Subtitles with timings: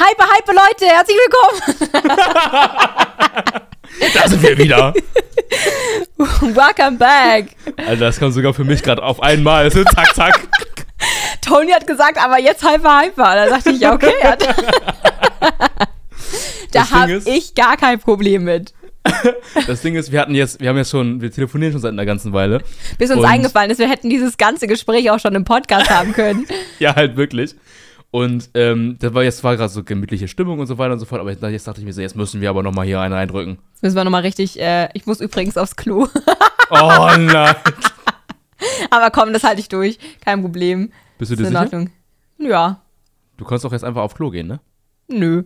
[0.00, 1.90] Hype, hype, Leute, herzlich willkommen.
[4.14, 4.94] Da sind wir wieder.
[6.16, 7.54] Welcome back.
[7.76, 9.70] Alter, das kam sogar für mich gerade auf einmal.
[9.70, 10.48] So, zack, zack.
[11.42, 13.34] Tony hat gesagt, aber jetzt hyper, hyper.
[13.34, 14.14] Da dachte ich, ja, okay.
[16.72, 18.72] da habe ich gar kein Problem mit.
[19.66, 22.06] Das Ding ist, wir hatten jetzt, wir haben jetzt schon, wir telefonieren schon seit einer
[22.06, 22.62] ganzen Weile.
[22.96, 26.46] Bis uns eingefallen ist, wir hätten dieses ganze Gespräch auch schon im Podcast haben können.
[26.78, 27.54] Ja, halt wirklich.
[28.12, 31.06] Und ähm, das war jetzt war gerade so gemütliche Stimmung und so weiter und so
[31.06, 31.20] fort.
[31.20, 33.58] Aber jetzt, dachte ich mir so, jetzt müssen wir aber noch mal hier einen reindrücken.
[33.74, 36.08] Jetzt müssen wir nochmal richtig, äh, ich muss übrigens aufs Klo.
[36.72, 37.56] Oh nein.
[38.90, 39.98] aber komm, das halte ich durch.
[40.24, 40.92] Kein Problem.
[41.18, 41.58] Bist du dir sicher?
[41.58, 41.90] Ordnung.
[42.38, 42.80] Ja.
[43.38, 44.60] Du kannst doch jetzt einfach auf Klo gehen, ne?
[45.08, 45.42] Nö.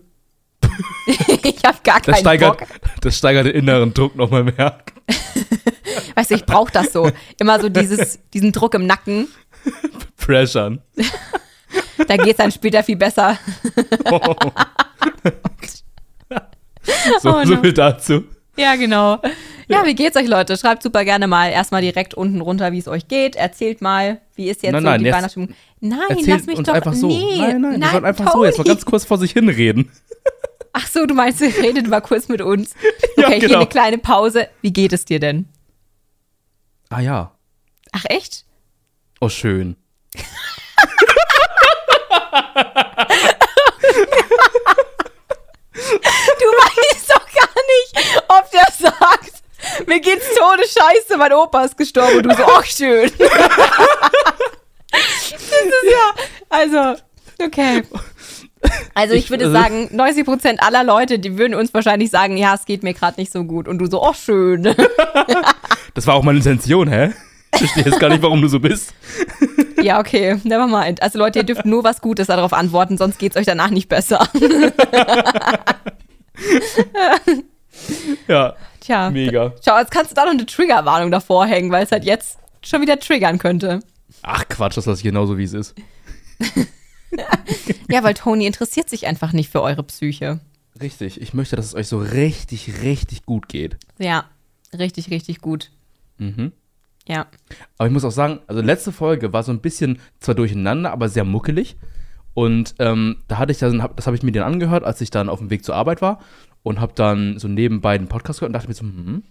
[1.06, 2.69] ich habe gar Das keinen steigert, Bock.
[3.01, 4.81] das steigert den inneren Druck nochmal mehr.
[6.15, 7.11] Weißt du, ich brauche das so.
[7.39, 9.28] Immer so dieses, diesen Druck im Nacken.
[10.19, 10.77] Pressure.
[12.09, 13.38] Da geht's dann später viel besser.
[17.20, 17.60] So, Oh so no.
[17.62, 18.24] viel dazu.
[18.56, 19.20] Ja, genau.
[19.69, 20.56] Ja, wie geht's euch, Leute?
[20.56, 23.36] Schreibt super gerne mal erstmal direkt unten runter, wie es euch geht.
[23.36, 25.48] Erzählt mal, wie ist jetzt Nein, so nein, die jetzt Weihnachtsstimmung.
[25.81, 26.75] Nein, lass mich doch.
[26.75, 27.08] einfach so.
[27.08, 28.34] Nee, nein, nein, wir sollen einfach Tony.
[28.36, 29.91] so jetzt mal ganz kurz vor sich hinreden.
[30.75, 32.75] Ach so, du meinst, redet mal kurz mit uns.
[33.16, 33.61] Ja, Okay, hier genau.
[33.61, 34.48] eine kleine Pause.
[34.61, 35.47] Wie geht es dir denn?
[36.91, 37.33] Ah ja.
[37.92, 38.44] Ach, echt?
[39.20, 39.77] Oh, schön.
[45.77, 47.92] Du weißt doch gar nicht,
[48.28, 49.33] ob der sagt,
[49.88, 53.10] mir geht's todesscheiße, mein Opa ist gestorben und du so, ach schön.
[53.19, 53.30] das
[55.32, 56.14] ist ja,
[56.48, 56.94] also,
[57.42, 57.82] okay.
[58.94, 62.55] Also ich Ich- würde also- sagen, 90% aller Leute, die würden uns wahrscheinlich sagen, ja,
[62.55, 63.69] es geht mir gerade nicht so gut.
[63.69, 64.75] Und du so, ach schön.
[65.94, 67.12] Das war auch meine Intention, hä?
[67.52, 68.94] Ich verstehe jetzt gar nicht, warum du so bist.
[69.87, 71.03] ja, okay, never mind.
[71.03, 74.27] Also Leute, ihr dürft nur was Gutes darauf antworten, sonst geht's euch danach nicht besser.
[78.29, 79.53] Ja, Tja, mega.
[79.65, 82.81] schau, jetzt kannst du da noch eine Triggerwarnung davor hängen, weil es halt jetzt schon
[82.83, 83.81] wieder triggern könnte.
[84.23, 85.75] Ach Quatsch, das lasse ich genauso, wie es ist.
[87.89, 90.41] Ja, weil Tony interessiert sich einfach nicht für eure Psyche.
[90.81, 93.77] Richtig, ich möchte, dass es euch so richtig, richtig gut geht.
[93.99, 94.25] Ja,
[94.77, 95.71] richtig, richtig gut.
[96.19, 96.50] Mhm.
[97.06, 97.26] Ja.
[97.76, 101.09] Aber ich muss auch sagen, also letzte Folge war so ein bisschen zwar durcheinander, aber
[101.09, 101.76] sehr muckelig.
[102.32, 105.28] Und ähm, da hatte ich dann, das habe ich mir dann angehört, als ich dann
[105.28, 106.20] auf dem Weg zur Arbeit war
[106.62, 109.22] und habe dann so nebenbei den Podcast gehört und dachte mir so, hm,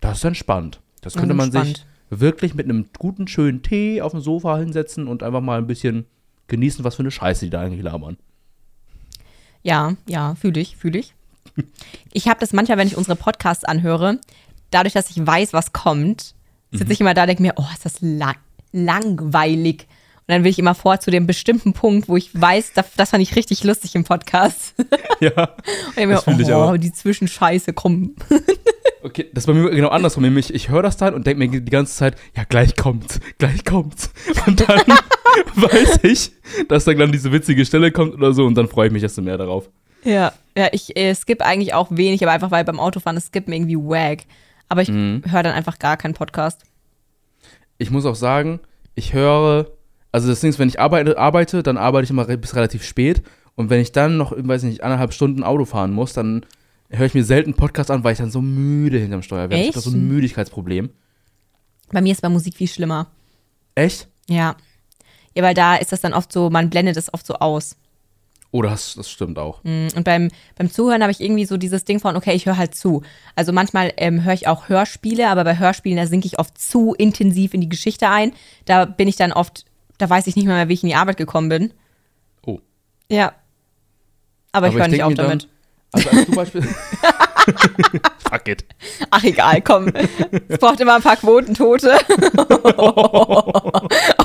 [0.00, 0.80] das ist entspannt.
[1.00, 5.22] Das könnte man sich wirklich mit einem guten, schönen Tee auf dem Sofa hinsetzen und
[5.22, 6.06] einfach mal ein bisschen
[6.48, 8.16] genießen, was für eine Scheiße die da eigentlich labern.
[9.62, 11.14] Ja, ja, fühle ich, fühle ich.
[12.12, 14.18] Ich habe das manchmal, wenn ich unsere Podcasts anhöre,
[14.70, 16.34] dadurch, dass ich weiß, was kommt,
[16.78, 18.34] sitze ich immer da und denke mir, oh, ist das la
[18.72, 19.86] langweilig.
[20.26, 23.10] Und dann will ich immer vor zu dem bestimmten Punkt, wo ich weiß, das, das
[23.10, 24.74] fand ich richtig lustig im Podcast.
[24.78, 24.88] Und
[25.20, 25.54] ja.
[25.96, 26.76] ich mir, fühl ich oh, auch.
[26.76, 28.14] die Zwischenscheiße, komm.
[29.04, 30.22] Okay, das ist bei mir genau andersrum.
[30.22, 33.62] Nämlich, ich höre das dann und denke mir die ganze Zeit, ja, gleich kommt's, gleich
[33.62, 34.10] kommt's.
[34.46, 34.80] Und dann
[35.56, 36.32] weiß ich,
[36.68, 39.20] dass dann, dann diese witzige Stelle kommt oder so und dann freue ich mich desto
[39.20, 39.68] mehr darauf.
[40.04, 43.52] Ja, ja, ich äh, skippe eigentlich auch wenig, aber einfach weil beim Autofahren das Skippen
[43.52, 44.20] irgendwie wack.
[44.74, 45.22] Aber ich Mhm.
[45.30, 46.64] höre dann einfach gar keinen Podcast.
[47.78, 48.58] Ich muss auch sagen,
[48.96, 49.70] ich höre,
[50.10, 53.22] also das Ding ist, wenn ich arbeite, arbeite dann arbeite ich immer bis relativ spät.
[53.54, 56.44] Und wenn ich dann noch, weiß nicht, anderthalb Stunden Auto fahren muss, dann
[56.90, 59.58] höre ich mir selten Podcast an, weil ich dann so müde hinterm Steuer werde.
[59.62, 59.84] Ich habe Echt?
[59.84, 60.90] so ein Müdigkeitsproblem.
[61.92, 63.06] Bei mir ist bei Musik viel schlimmer.
[63.76, 64.08] Echt?
[64.28, 64.56] Ja.
[65.36, 67.76] Ja, weil da ist das dann oft so, man blendet es oft so aus.
[68.56, 69.58] Oh, das, das stimmt auch.
[69.64, 72.56] Mm, Und beim, beim Zuhören habe ich irgendwie so dieses Ding von, okay, ich höre
[72.56, 73.02] halt zu.
[73.34, 76.94] Also manchmal ähm, höre ich auch Hörspiele, aber bei Hörspielen, da sinke ich oft zu
[76.94, 78.32] intensiv in die Geschichte ein.
[78.64, 79.64] Da bin ich dann oft,
[79.98, 81.72] da weiß ich nicht mehr, wie ich in die Arbeit gekommen bin.
[82.46, 82.60] Oh.
[83.10, 83.32] Ja.
[84.52, 85.48] Aber, ich höre nicht auf dann- damit.
[85.90, 86.62] Also als du Beispiel.
[88.30, 88.64] Fuck it.
[89.10, 89.88] Ach egal, komm.
[90.48, 91.92] Es braucht immer ein paar Quotentote.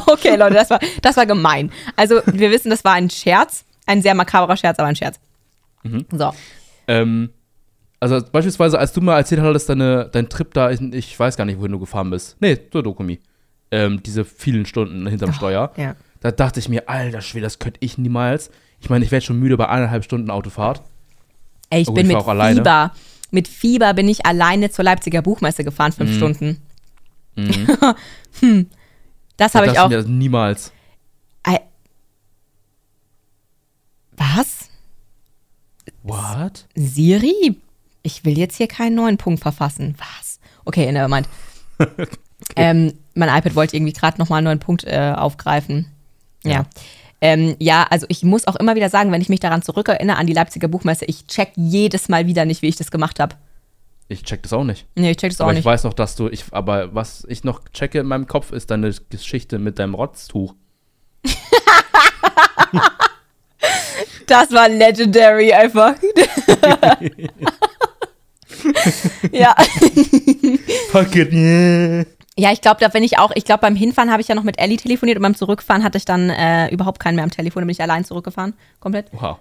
[0.08, 1.72] okay, Leute, das war, das war gemein.
[1.96, 3.66] Also, wir wissen, das war ein Scherz.
[3.90, 5.20] Ein sehr makaberer Scherz, aber ein Scherz.
[5.84, 6.06] Mhm.
[6.12, 6.32] So.
[6.88, 7.32] Ähm,
[8.00, 11.46] also beispielsweise, als du mal erzählt hattest, deine, dein Trip da, ich, ich weiß gar
[11.46, 12.38] nicht, wohin du gefahren bist.
[12.40, 13.20] Nee, zur Dokumi.
[13.72, 15.72] Ähm, diese vielen Stunden hinterm Steuer.
[15.76, 15.96] Ja.
[16.22, 18.52] Da dachte ich mir, alter Schwede, das könnte ich niemals.
[18.80, 20.84] Ich meine, ich werde schon müde bei eineinhalb Stunden Autofahrt.
[21.72, 22.58] Ey, ich Oh, bin ich mit auch alleine.
[22.58, 22.92] Fieber.
[23.32, 26.16] Mit Fieber bin ich alleine zur Leipziger Buchmesse gefahren, fünf Mhm.
[26.16, 26.62] Stunden.
[27.36, 27.68] Mhm.
[28.40, 28.70] hm.
[29.38, 29.90] Das habe Da ich auch.
[29.90, 30.72] mir, das niemals.
[31.44, 31.60] Ey.
[34.20, 34.70] Was?
[36.04, 36.66] What?
[36.76, 37.58] Siri?
[38.04, 39.96] Ich will jetzt hier keinen neuen Punkt verfassen.
[39.98, 40.40] Was?
[40.66, 41.28] Okay, never mind.
[42.56, 45.88] ähm, mein iPad wollte irgendwie gerade nochmal einen neuen Punkt äh, aufgreifen.
[46.44, 46.66] Ja.
[47.22, 50.28] Ähm, ja, also ich muss auch immer wieder sagen, wenn ich mich daran zurückerinnere, an
[50.28, 53.36] die Leipziger Buchmesse, ich check jedes Mal wieder nicht, wie ich das gemacht habe.
[54.08, 54.86] Ich check das auch nicht.
[54.96, 55.60] Nee, ich check das auch aber nicht.
[55.62, 58.72] ich weiß noch, dass du, ich, aber was ich noch checke in meinem Kopf, ist
[58.72, 60.56] deine Geschichte mit deinem Rotztuch.
[64.28, 65.96] Das war legendary einfach.
[69.32, 69.56] ja.
[70.92, 72.06] Fuck it, yeah.
[72.38, 74.44] Ja, ich glaube, da bin ich auch, ich glaube, beim Hinfahren habe ich ja noch
[74.44, 77.64] mit Ellie telefoniert und beim Zurückfahren hatte ich dann äh, überhaupt keinen mehr am Telefon,
[77.64, 79.08] da bin ich allein zurückgefahren, komplett.
[79.12, 79.40] Wow.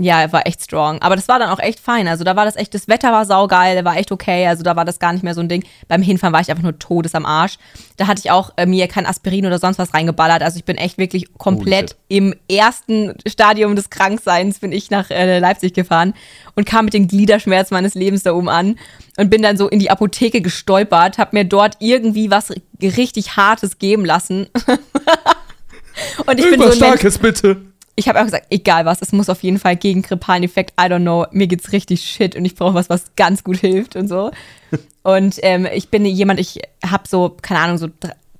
[0.00, 1.02] Ja, er war echt strong.
[1.02, 2.06] Aber das war dann auch echt fein.
[2.06, 4.46] Also da war das echt, das Wetter war saugeil, war echt okay.
[4.46, 5.64] Also da war das gar nicht mehr so ein Ding.
[5.88, 7.58] Beim Hinfahren war ich einfach nur todes am Arsch.
[7.96, 10.42] Da hatte ich auch äh, mir kein Aspirin oder sonst was reingeballert.
[10.42, 15.40] Also ich bin echt wirklich komplett im ersten Stadium des Krankseins bin ich nach äh,
[15.40, 16.14] Leipzig gefahren
[16.54, 18.78] und kam mit den Gliederschmerzen meines Lebens da oben an
[19.16, 23.78] und bin dann so in die Apotheke gestolpert, hab mir dort irgendwie was richtig Hartes
[23.78, 24.46] geben lassen.
[26.26, 27.68] und ich bin Irgendwas so ein Mensch, Starkes, bitte.
[27.98, 30.84] Ich habe auch gesagt, egal was, es muss auf jeden Fall gegen grippalen Effekt, I
[30.84, 34.06] don't know, mir geht's richtig shit und ich brauche was, was ganz gut hilft und
[34.08, 34.30] so.
[35.02, 37.88] Und ähm, ich bin jemand, ich habe so, keine Ahnung, so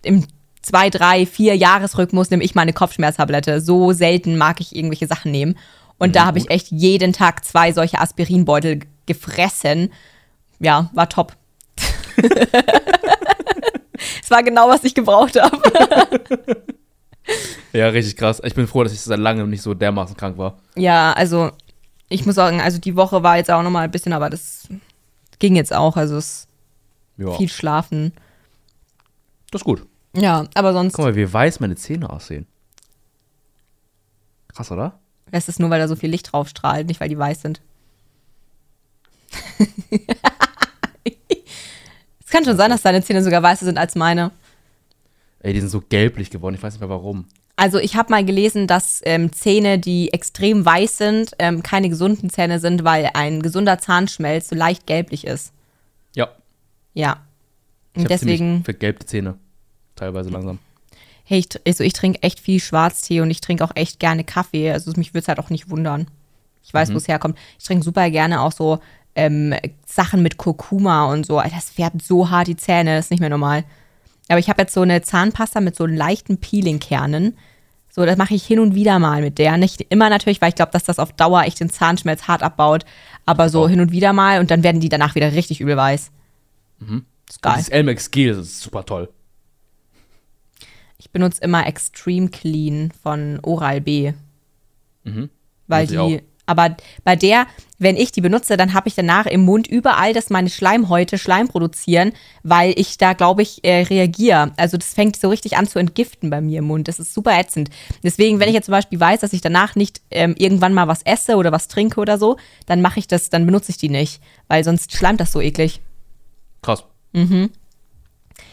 [0.02, 0.26] im
[0.60, 3.62] zwei, drei, vier Jahresrhythmus nehme ich meine Kopfschmerztablette.
[3.62, 5.56] So selten mag ich irgendwelche Sachen nehmen.
[5.96, 9.90] Und da habe ich echt jeden Tag zwei solche Aspirinbeutel gefressen.
[10.60, 11.37] Ja, war top.
[14.22, 15.62] es war genau, was ich gebraucht habe.
[17.73, 18.41] Ja, richtig krass.
[18.45, 20.59] Ich bin froh, dass ich seit langem nicht so dermaßen krank war.
[20.75, 21.51] Ja, also
[22.09, 24.67] ich muss sagen, also die Woche war jetzt auch noch mal ein bisschen, aber das
[25.39, 25.97] ging jetzt auch.
[25.97, 26.47] Also es
[27.17, 28.13] Ja, viel schlafen.
[29.51, 29.87] das ist gut.
[30.17, 32.47] Ja, aber sonst Guck mal, wie weiß meine Zähne aussehen.
[34.49, 34.99] Krass, oder?
[35.31, 37.61] ist es nur, weil da so viel Licht drauf strahlt, nicht weil die weiß sind.
[42.25, 44.31] es kann schon sein, dass deine Zähne sogar weißer sind als meine.
[45.40, 46.55] Ey, die sind so gelblich geworden.
[46.55, 47.26] Ich weiß nicht mehr warum.
[47.56, 52.31] Also ich habe mal gelesen, dass ähm, Zähne, die extrem weiß sind, ähm, keine gesunden
[52.31, 55.52] Zähne sind, weil ein gesunder Zahnschmelz so leicht gelblich ist.
[56.14, 56.29] Ja.
[56.94, 57.17] Ja.
[57.94, 58.62] Ich Und deswegen.
[58.64, 59.35] vergelbte Zähne.
[59.96, 60.61] Teilweise langsam.
[61.25, 64.70] Hey, ich, also ich trinke echt viel Schwarztee und ich trinke auch echt gerne Kaffee.
[64.70, 66.06] Also mich würde es halt auch nicht wundern.
[66.62, 67.37] Ich weiß, wo es herkommt.
[67.58, 68.79] Ich trinke super gerne auch so
[69.14, 69.52] ähm,
[69.84, 71.38] Sachen mit Kurkuma und so.
[71.38, 73.64] Alter, Das färbt so hart die Zähne, das ist nicht mehr normal.
[74.29, 77.37] Aber ich habe jetzt so eine Zahnpasta mit so leichten Peelingkernen.
[77.91, 79.57] So, das mache ich hin und wieder mal mit der.
[79.57, 82.85] Nicht immer natürlich, weil ich glaube, dass das auf Dauer echt den Zahnschmelz hart abbaut.
[83.25, 86.11] Aber so hin und wieder mal und dann werden die danach wieder richtig übel weiß.
[86.81, 87.05] Ist Und
[87.43, 87.55] geil.
[87.57, 89.09] Dieses Elmex Gel, das ist super toll.
[90.99, 94.13] Ich benutze immer Extreme Clean von Oral B.
[95.05, 95.31] Mhm.
[95.67, 97.47] Weil die, aber bei der,
[97.79, 101.47] wenn ich die benutze, dann habe ich danach im Mund überall, dass meine Schleimhäute Schleim
[101.47, 102.12] produzieren,
[102.43, 104.53] weil ich da, glaube ich, äh, reagiere.
[104.56, 106.89] Also das fängt so richtig an zu entgiften bei mir im Mund.
[106.89, 107.69] Das ist super ätzend.
[108.03, 111.03] Deswegen, wenn ich jetzt zum Beispiel weiß, dass ich danach nicht ähm, irgendwann mal was
[111.03, 114.23] esse oder was trinke oder so, dann mache ich das, dann benutze ich die nicht,
[114.49, 115.83] weil sonst schleimt das so eklig.
[116.62, 116.85] Krass.
[117.12, 117.51] Mhm.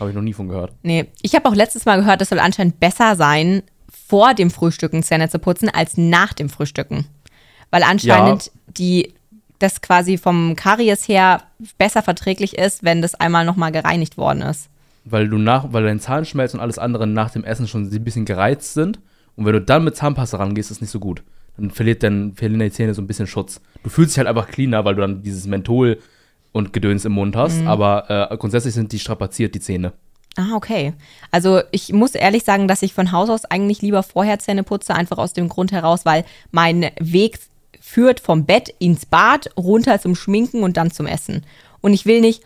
[0.02, 0.74] Habe ich noch nie von gehört.
[0.84, 3.64] Nee, ich habe auch letztes Mal gehört, das soll anscheinend besser sein,
[4.08, 7.08] vor dem Frühstücken Zähne zu putzen, als nach dem Frühstücken.
[7.72, 9.14] Weil anscheinend die,
[9.60, 11.44] das quasi vom Karies her
[11.78, 14.70] besser verträglich ist, wenn das einmal nochmal gereinigt worden ist.
[15.04, 18.26] Weil du nach, weil dein Zahnschmelz und alles andere nach dem Essen schon ein bisschen
[18.26, 19.00] gereizt sind.
[19.36, 21.24] Und wenn du dann mit Zahnpasta rangehst, ist nicht so gut.
[21.58, 23.62] Dann verliert dann, verlieren deine Zähne so ein bisschen Schutz.
[23.84, 26.00] Du fühlst dich halt einfach cleaner, weil du dann dieses Menthol
[26.52, 27.66] und Gedöns im Mund hast.
[27.66, 29.94] Aber äh, grundsätzlich sind die strapaziert, die Zähne.
[30.38, 30.94] Ah, okay.
[31.32, 34.94] Also ich muss ehrlich sagen, dass ich von Haus aus eigentlich lieber vorher Zähne putze,
[34.94, 37.40] einfach aus dem Grund heraus, weil mein Weg
[37.86, 41.46] führt vom Bett ins Bad, runter zum Schminken und dann zum Essen.
[41.82, 42.42] Und ich will nicht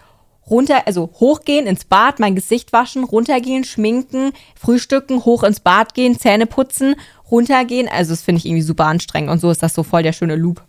[0.50, 6.20] runter, also hochgehen, ins Bad, mein Gesicht waschen, runtergehen, schminken, frühstücken, hoch ins Bad gehen,
[6.20, 6.96] Zähne putzen,
[7.32, 7.88] runtergehen.
[7.88, 10.36] Also das finde ich irgendwie super anstrengend und so ist das so voll der schöne
[10.36, 10.62] Loop.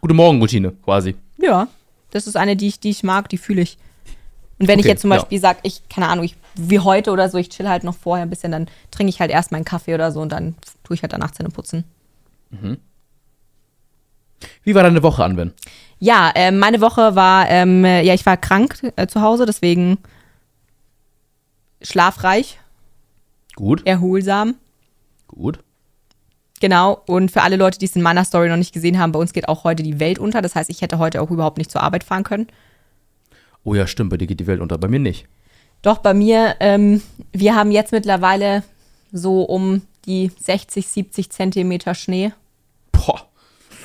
[0.00, 1.14] Gute Morgenroutine, quasi.
[1.36, 1.68] Ja,
[2.10, 3.76] das ist eine, die ich, die ich mag, die fühle ich.
[4.58, 5.18] Und wenn ich Okay, jetzt zum ja.
[5.18, 8.24] Beispiel sage, ich, keine Ahnung, ich, wie heute oder so, ich chill halt noch vorher
[8.24, 11.02] ein bisschen, dann trinke ich halt erst meinen Kaffee oder so und dann tue ich
[11.02, 11.84] halt danach Zähne putzen.
[14.62, 15.52] Wie war deine Woche, Anwen?
[15.98, 19.98] Ja, äh, meine Woche war, ähm, äh, ja, ich war krank äh, zu Hause, deswegen
[21.82, 22.58] schlafreich,
[23.56, 24.54] Gut, erholsam.
[25.26, 25.58] gut.
[26.60, 29.18] Genau, und für alle Leute, die es in meiner Story noch nicht gesehen haben, bei
[29.20, 30.42] uns geht auch heute die Welt unter.
[30.42, 32.48] Das heißt, ich hätte heute auch überhaupt nicht zur Arbeit fahren können.
[33.62, 35.26] Oh ja, stimmt, bei dir geht die Welt unter, bei mir nicht.
[35.82, 37.00] Doch bei mir, ähm,
[37.32, 38.64] wir haben jetzt mittlerweile
[39.12, 42.32] so um die 60, 70 Zentimeter Schnee.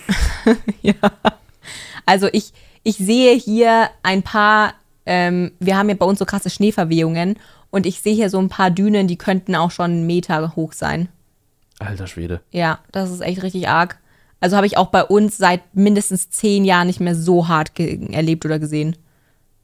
[0.83, 1.37] Boah.
[2.05, 2.51] Also ich,
[2.83, 4.73] ich sehe hier ein paar,
[5.05, 7.37] ähm, wir haben ja bei uns so krasse Schneeverwehungen
[7.71, 10.73] und ich sehe hier so ein paar Dünen, die könnten auch schon einen Meter hoch
[10.73, 11.09] sein.
[11.79, 12.41] Alter Schwede.
[12.51, 13.97] Ja, das ist echt richtig arg.
[14.39, 18.45] Also habe ich auch bei uns seit mindestens zehn Jahren nicht mehr so hart erlebt
[18.45, 18.97] oder gesehen.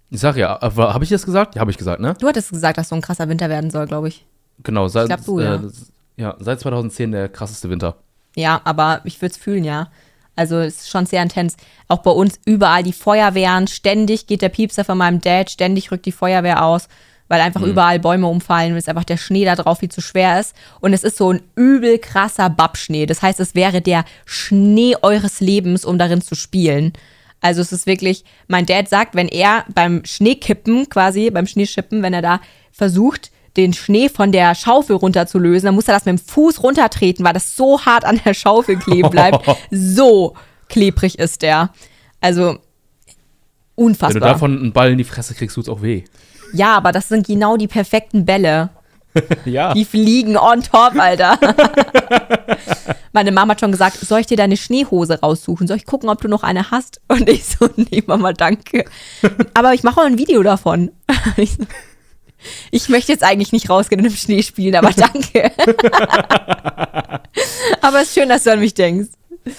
[0.10, 1.56] Ich sag ja, habe ich das gesagt?
[1.56, 2.16] Ja, habe ich gesagt, ne?
[2.20, 4.26] Du hattest gesagt, dass so ein krasser Winter werden soll, glaube ich.
[4.64, 5.62] Genau, seit, glaub, du, äh, ja.
[6.18, 7.98] ja, seit 2010 der krasseste Winter.
[8.36, 9.90] Ja, aber ich würde es fühlen, ja.
[10.40, 11.58] Also es ist schon sehr intens.
[11.90, 16.06] Auch bei uns überall die Feuerwehren, ständig geht der Piepser von meinem Dad, ständig rückt
[16.06, 16.88] die Feuerwehr aus,
[17.28, 20.40] weil einfach überall Bäume umfallen und es einfach der Schnee da drauf viel zu schwer
[20.40, 20.56] ist.
[20.80, 23.06] Und es ist so ein übel krasser Babschnee.
[23.06, 26.94] Das heißt, es wäre der Schnee eures Lebens, um darin zu spielen.
[27.42, 32.14] Also es ist wirklich, mein Dad sagt, wenn er beim Schneekippen quasi, beim Schneeschippen, wenn
[32.14, 32.40] er da
[32.72, 37.26] versucht, den Schnee von der Schaufel runterzulösen, dann muss er das mit dem Fuß runtertreten,
[37.26, 39.46] weil das so hart an der Schaufel kleben bleibt.
[39.72, 40.36] so
[40.68, 41.70] klebrig ist der.
[42.22, 42.60] Also Wenn du
[43.76, 44.22] unfassbar.
[44.22, 46.04] davon einen Ball in die Fresse kriegst, tut's auch weh.
[46.54, 48.70] ja, aber das sind genau die perfekten Bälle.
[49.44, 49.74] Ja.
[49.74, 51.38] Die fliegen on top, Alter.
[53.12, 55.68] Meine Mama hat schon gesagt, soll ich dir deine Schneehose raussuchen?
[55.68, 57.02] Soll ich gucken, ob du noch eine hast?
[57.08, 58.86] Und ich so, nee, Mama, danke.
[59.56, 60.92] Aber ich mache mal ein Video davon.
[62.72, 65.52] Ich, möchte jetzt eigentlich nicht rausgehen und im Schnee spielen, aber danke.
[67.82, 69.10] aber es ist schön, dass du an mich denkst.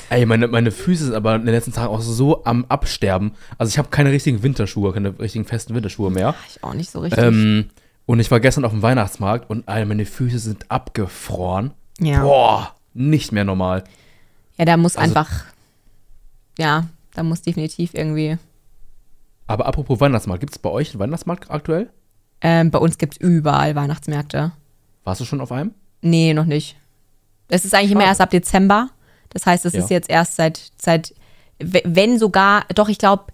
[0.08, 3.32] Ey, meine, meine Füße sind aber in den letzten Tagen auch so am Absterben.
[3.58, 6.34] Also ich habe keine richtigen Winterschuhe, keine richtigen festen Winterschuhe mehr.
[6.49, 7.22] Ich auch nicht so richtig.
[7.22, 7.70] Ähm,
[8.06, 11.72] und ich war gestern auf dem Weihnachtsmarkt und all meine Füße sind abgefroren.
[11.99, 12.22] ja.
[12.22, 13.84] Boah, nicht mehr normal.
[14.58, 15.44] ja, da muss also- einfach,
[16.58, 18.37] ja, da muss definitiv irgendwie,
[19.46, 21.90] Aber apropos Weihnachtsmarkt, gibt es bei euch einen Weihnachtsmarkt aktuell?
[22.40, 24.52] Ähm, bei uns gibt es überall Weihnachtsmärkte.
[25.04, 25.75] Warst du schon auf einem?
[26.02, 26.76] Nee, noch nicht.
[27.49, 28.11] Es ist eigentlich immer Schade.
[28.11, 28.88] erst ab Dezember.
[29.30, 29.80] Das heißt, es Ja.
[29.80, 31.14] ist jetzt erst seit, seit,
[31.59, 33.25] wenn sogar, doch, ich glaube,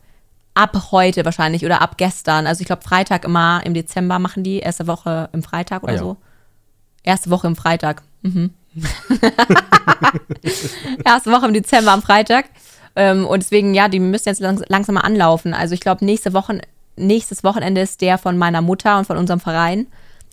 [0.54, 2.46] ab heute wahrscheinlich oder ab gestern.
[2.46, 5.96] Also ich glaube, Freitag immer im Dezember machen die, erste Woche im Freitag oder Ah,
[5.96, 6.02] ja.
[6.02, 6.16] so.
[7.02, 8.02] Erste Woche im Freitag.
[8.22, 8.50] Mhm.
[11.04, 12.46] erste Woche im Dezember am Freitag.
[12.94, 15.52] Ähm, und deswegen, ja, die müssen jetzt langs langsam mal anlaufen.
[15.54, 16.60] Also ich glaube, nächste Woche,
[16.96, 19.86] nächstes Wochenende ist der von meiner Mutter und von unserem Verein.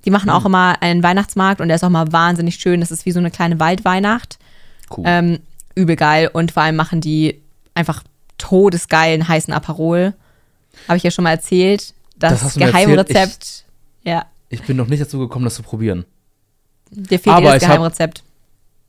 [0.05, 0.33] Die machen Mhm.
[0.35, 2.79] auch immer einen Weihnachtsmarkt und der ist auch mal wahnsinnig schön.
[2.81, 4.37] Das ist wie so eine kleine Waldweihnacht.
[4.95, 5.03] Cool.
[5.07, 5.39] Ähm,
[5.75, 6.29] übel geil.
[6.31, 7.41] Und vor allem machen die
[7.73, 8.03] einfach
[8.37, 10.13] todesgeilen heißen Aperol.
[10.87, 11.93] Habe ich ja schon mal erzählt.
[12.17, 13.65] Das, Das Geheimrezept.
[14.03, 16.05] ja, ich bin noch nicht dazu gekommen, das zu probieren.
[16.91, 18.23] dir fehlt Aber dir das ich hab- Geheimrezept.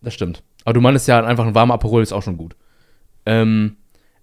[0.02, 0.43] Das stimmt.
[0.64, 2.54] Aber du meinst ja, einfach ein warmer Aperol ist auch schon gut.
[3.26, 3.76] Ähm,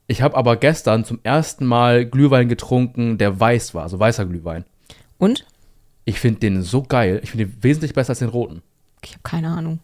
[0.07, 4.65] ich habe aber gestern zum ersten Mal Glühwein getrunken, der weiß war, also weißer Glühwein.
[5.17, 5.45] Und?
[6.05, 7.19] Ich finde den so geil.
[7.23, 8.61] Ich finde den wesentlich besser als den roten.
[9.03, 9.79] Ich habe keine Ahnung.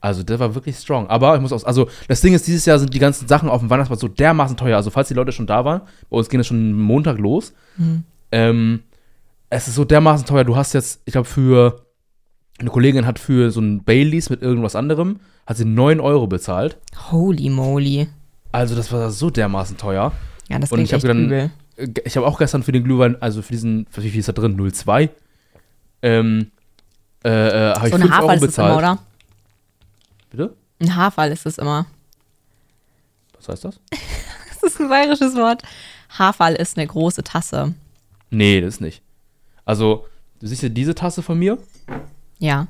[0.00, 1.06] Also der war wirklich strong.
[1.08, 3.60] Aber ich muss auch, also das Ding ist, dieses Jahr sind die ganzen Sachen auf
[3.60, 4.76] dem Weihnachtsmarkt so dermaßen teuer.
[4.76, 7.54] Also falls die Leute schon da waren, bei uns ging das schon Montag los.
[8.32, 8.80] Ähm,
[9.48, 10.44] es ist so dermaßen teuer.
[10.44, 11.86] Du hast jetzt, ich glaube, für
[12.58, 16.78] eine Kollegin hat für so ein Baileys mit irgendwas anderem, hat sie 9 Euro bezahlt.
[17.10, 18.08] Holy moly.
[18.52, 20.12] Also das war so dermaßen teuer.
[20.48, 21.50] Ja, das Und ich habe echt dann, übel.
[21.76, 24.28] äh, ich habe auch gestern für den Glühwein, also für diesen, für wie viel ist
[24.28, 24.56] da drin?
[24.58, 25.08] 0,2.
[26.02, 26.50] Ähm,
[27.24, 28.68] äh, äh, habe ich So 5 ein Euro Haferl ist es bezahlt.
[28.70, 28.98] immer, oder?
[30.30, 30.54] Bitte?
[30.80, 31.86] Ein Haferl ist es immer.
[33.38, 33.80] Was heißt das?
[34.64, 35.64] Das ist ein bayerisches Wort.
[36.16, 37.74] Haferl ist eine große Tasse.
[38.30, 39.02] Nee, das nicht.
[39.64, 40.06] Also,
[40.40, 41.58] du siehst ja diese Tasse von mir,
[42.38, 42.68] Ja.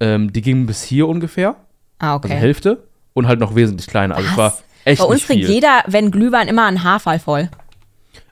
[0.00, 1.56] ähm, die ging bis hier ungefähr,
[1.98, 2.34] Ah, also okay.
[2.34, 4.16] Hälfte und halt noch wesentlich kleiner.
[4.16, 4.64] Also es war Was?
[4.84, 7.48] Echt Bei uns trinkt jeder, wenn Glühwein, immer einen Haferl voll.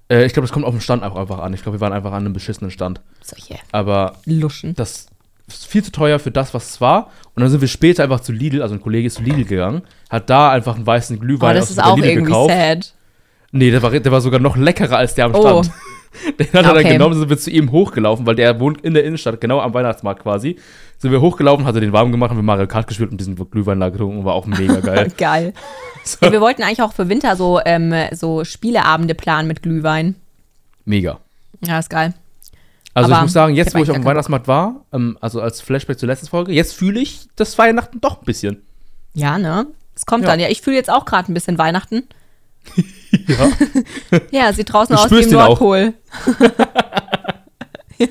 [0.09, 1.55] Äh, ich glaube, das kommt auf den Stand auch einfach an.
[1.55, 3.01] Ich glaube, wir waren einfach an einem beschissenen Stand.
[3.23, 4.75] Solche Aber Luschen.
[4.75, 5.07] das
[5.49, 7.11] ist viel zu teuer für das, was es war.
[7.35, 9.83] Und dann sind wir später einfach zu Lidl, also ein Kollege ist zu Lidl gegangen,
[10.11, 12.51] hat da einfach einen weißen Glühwein Aber das aus ist auch Lidl irgendwie gekauft.
[12.55, 12.95] sad.
[13.53, 15.63] Nee, der war, der war sogar noch leckerer als der am Oh.
[15.63, 15.71] Stand.
[16.39, 16.93] Den hat er dann Okay.
[16.93, 20.23] genommen, sind wir zu ihm hochgelaufen, weil der wohnt in der Innenstadt, genau am Weihnachtsmarkt
[20.23, 20.57] quasi.
[21.03, 23.35] Sind wir hochgelaufen, hat er den warm gemacht, haben wir Mario Kart gespielt und diesen
[23.35, 25.11] Glühwein da getrunken, war auch mega geil.
[25.19, 25.53] Geil.
[26.21, 30.15] Ja, wir wollten eigentlich auch für Winter so, ähm, so Spieleabende planen mit Glühwein.
[30.85, 31.19] mega.
[31.65, 32.15] Ja, ist geil.
[32.95, 35.19] Also ich Aber muss sagen, ich jetzt hab wo ich auf dem Weihnachtsmarkt war, ähm,
[35.21, 38.63] also als Flashback zur letzten Folge, jetzt fühle ich das Weihnachten doch ein bisschen.
[39.15, 39.67] Ja, ne?
[39.97, 40.31] Es kommt Ja.
[40.31, 40.39] dann.
[40.41, 42.05] Ja, ich fühle jetzt auch gerade ein bisschen Weihnachten.
[43.29, 43.51] Ja.
[44.31, 45.31] Ja, sieht draußen Du aus wie im.
[45.31, 45.95] Nordpol.
[47.99, 48.07] ja.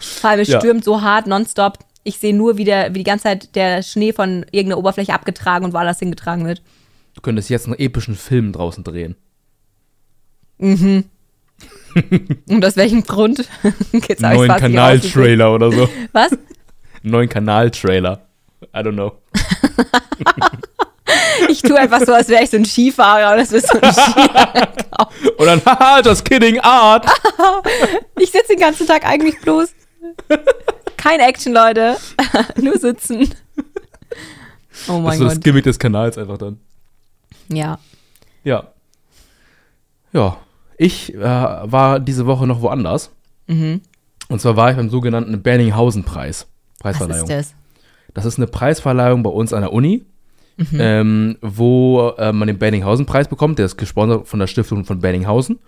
[0.00, 0.58] Vor allem, es Ja.
[0.60, 1.78] stürmt so hart nonstop.
[2.02, 5.64] Ich sehe nur, wie, der, wie die ganze Zeit der Schnee von irgendeiner Oberfläche abgetragen
[5.66, 6.62] und woanders hingetragen wird.
[7.14, 9.16] Du könntest jetzt einen epischen Film draußen drehen.
[12.48, 13.40] Und aus welchem Grund?
[13.92, 14.48] Ich's neuen.
[14.48, 15.88] Kanal-Trailer oder so.
[16.12, 16.30] Was?
[17.02, 18.20] Neuen Kanal-Trailer.
[18.74, 19.12] I don't know.
[21.48, 23.94] Ich tue einfach so, als wäre ich so ein Skifahrer und das ist so ein.
[25.38, 27.06] Und dann, haha, just kidding, Art.
[28.18, 29.70] Ich sitze den ganzen Tag eigentlich bloß.
[30.96, 31.96] Kein Action, Leute.
[32.60, 33.20] Nur sitzen.
[33.22, 33.24] Oh
[34.86, 35.44] das ist mein so das Gott.
[35.44, 36.58] Gimmick des Kanals einfach dann.
[37.48, 37.78] Ja.
[38.44, 38.68] Ja.
[40.12, 40.36] Ja.
[40.76, 43.10] Ich äh, war diese Woche noch woanders.
[43.46, 43.80] Mhm.
[44.28, 46.46] Und zwar war ich beim sogenannten Berninghausen-Preis.
[46.82, 47.28] Was Preisverleihung.
[47.28, 47.54] ist das?
[48.14, 50.04] Das ist eine Preisverleihung bei uns an der Uni,
[50.56, 50.78] Mhm.
[50.78, 53.58] ähm, wo äh, man den Berninghausen-Preis bekommt.
[53.58, 55.58] Der ist gesponsert von der Stiftung von Berninghausen.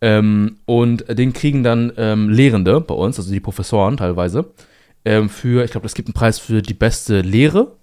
[0.00, 4.46] Ähm, und den kriegen dann ähm, Lehrende bei uns, also die Professoren teilweise,
[5.04, 7.76] ähm, für, ich glaube, es gibt einen Preis für die beste Lehre,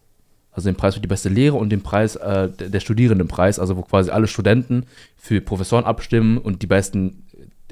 [0.51, 3.81] also den Preis für die beste Lehre und den Preis, äh, der, Studierendenpreis, also wo
[3.81, 7.23] quasi alle Studenten für Professoren abstimmen und die besten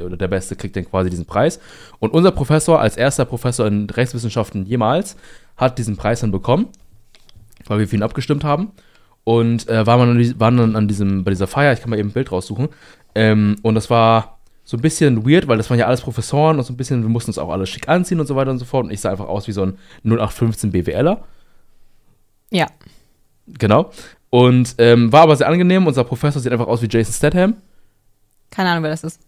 [0.01, 1.59] oder der Beste kriegt dann quasi diesen Preis.
[1.99, 5.15] Und unser Professor, als erster Professor in Rechtswissenschaften jemals,
[5.57, 6.67] hat diesen Preis dann bekommen,
[7.67, 8.71] weil wir für ihn abgestimmt haben.
[9.23, 12.09] Und äh, waren, dann, waren dann an diesem, bei dieser Feier, ich kann mal eben
[12.09, 12.69] ein Bild raussuchen.
[13.15, 16.63] Ähm, und das war so ein bisschen weird, weil das waren ja alles Professoren und
[16.63, 18.65] so ein bisschen, wir mussten uns auch alle schick anziehen und so weiter und so
[18.65, 18.85] fort.
[18.85, 21.23] Und ich sah einfach aus wie so ein 0815 BWLer.
[22.51, 22.67] Ja.
[23.47, 23.91] Genau.
[24.29, 25.87] Und ähm, war aber sehr angenehm.
[25.87, 27.55] Unser Professor sieht einfach aus wie Jason Statham.
[28.49, 29.19] Keine Ahnung, wer das ist.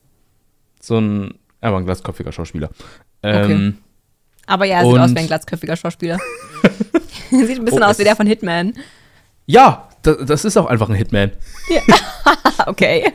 [0.79, 2.69] So ein, einfach ein glatzköpfiger Schauspieler.
[3.21, 3.77] Ähm,
[4.45, 6.19] Aber ja, er sieht aus wie ein glatzköpfiger Schauspieler.
[7.31, 8.73] sieht ein bisschen Oh, aus wie der von Hitman.
[9.45, 11.31] Ja, das, das ist auch einfach ein Hitman.
[12.23, 13.13] Ah, okay.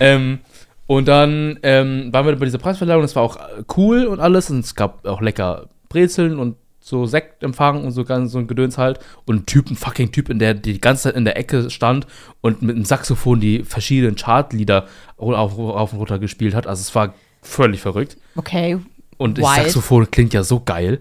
[0.00, 0.40] Ähm,
[0.86, 4.50] und dann ähm, waren wir bei dieser Preisverleihung, das war auch äh, cool und alles.
[4.50, 8.76] Und es gab auch lecker Brezeln und so Sektempfang und so ganz so ein Gedöns
[8.76, 8.98] halt.
[9.24, 12.06] Und ein Typ, ein fucking Typ, in der die ganze Zeit in der Ecke stand
[12.42, 16.66] und mit einem Saxophon die verschiedenen Chartlieder auf, auf und runter gespielt hat.
[16.66, 18.18] Also es war völlig verrückt.
[18.36, 18.78] Okay.
[19.16, 19.54] Und das.
[19.54, 21.00] Saxophon klingt ja so geil.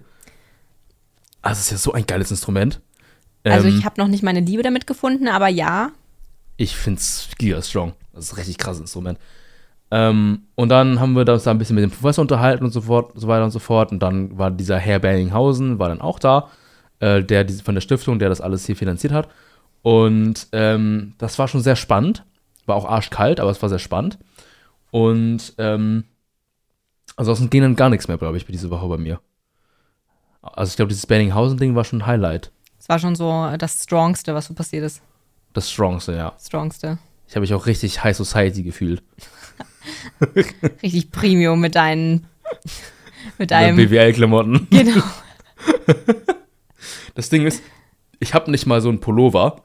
[1.41, 2.79] Also es ist ja so ein geiles Instrument.
[3.43, 5.91] Also Ähm, ich habe noch nicht meine Liebe damit gefunden, aber ja.
[6.55, 7.93] Ich finde es giga strong.
[8.13, 9.19] Das ist ein richtig krasses Instrument.
[9.91, 12.81] Ähm, und dann haben wir uns da ein bisschen mit dem Professor unterhalten und so
[12.81, 13.91] fort, so weiter und so fort.
[13.91, 16.49] Und dann war dieser Herr Berninghausen, war dann auch da,
[16.99, 19.29] äh, der von der Stiftung, der das alles hier finanziert hat.
[19.81, 22.25] Und ähm, das war schon sehr spannend.
[22.65, 24.17] War auch arschkalt, aber es war sehr spannend.
[24.89, 26.05] Und ähm,
[27.15, 29.19] ansonsten ging dann gar nichts mehr, glaube ich, diese Woche bei mir.
[30.41, 32.51] Also ich glaube, dieses Berninghausen-Ding war schon ein Highlight.
[32.79, 35.01] Es war schon so das Strongste, was so passiert ist.
[35.53, 36.33] Das Strongste, ja.
[36.39, 36.97] Strongste.
[37.33, 39.01] Ich habe mich auch richtig High Society gefühlt.
[40.83, 42.27] Richtig Premium mit deinen.
[43.39, 43.75] Mit deinem.
[43.75, 44.67] BWL-Klamotten.
[44.69, 45.03] Genau.
[47.15, 47.63] Das Ding ist,
[48.19, 49.63] ich habe nicht mal so einen Pullover.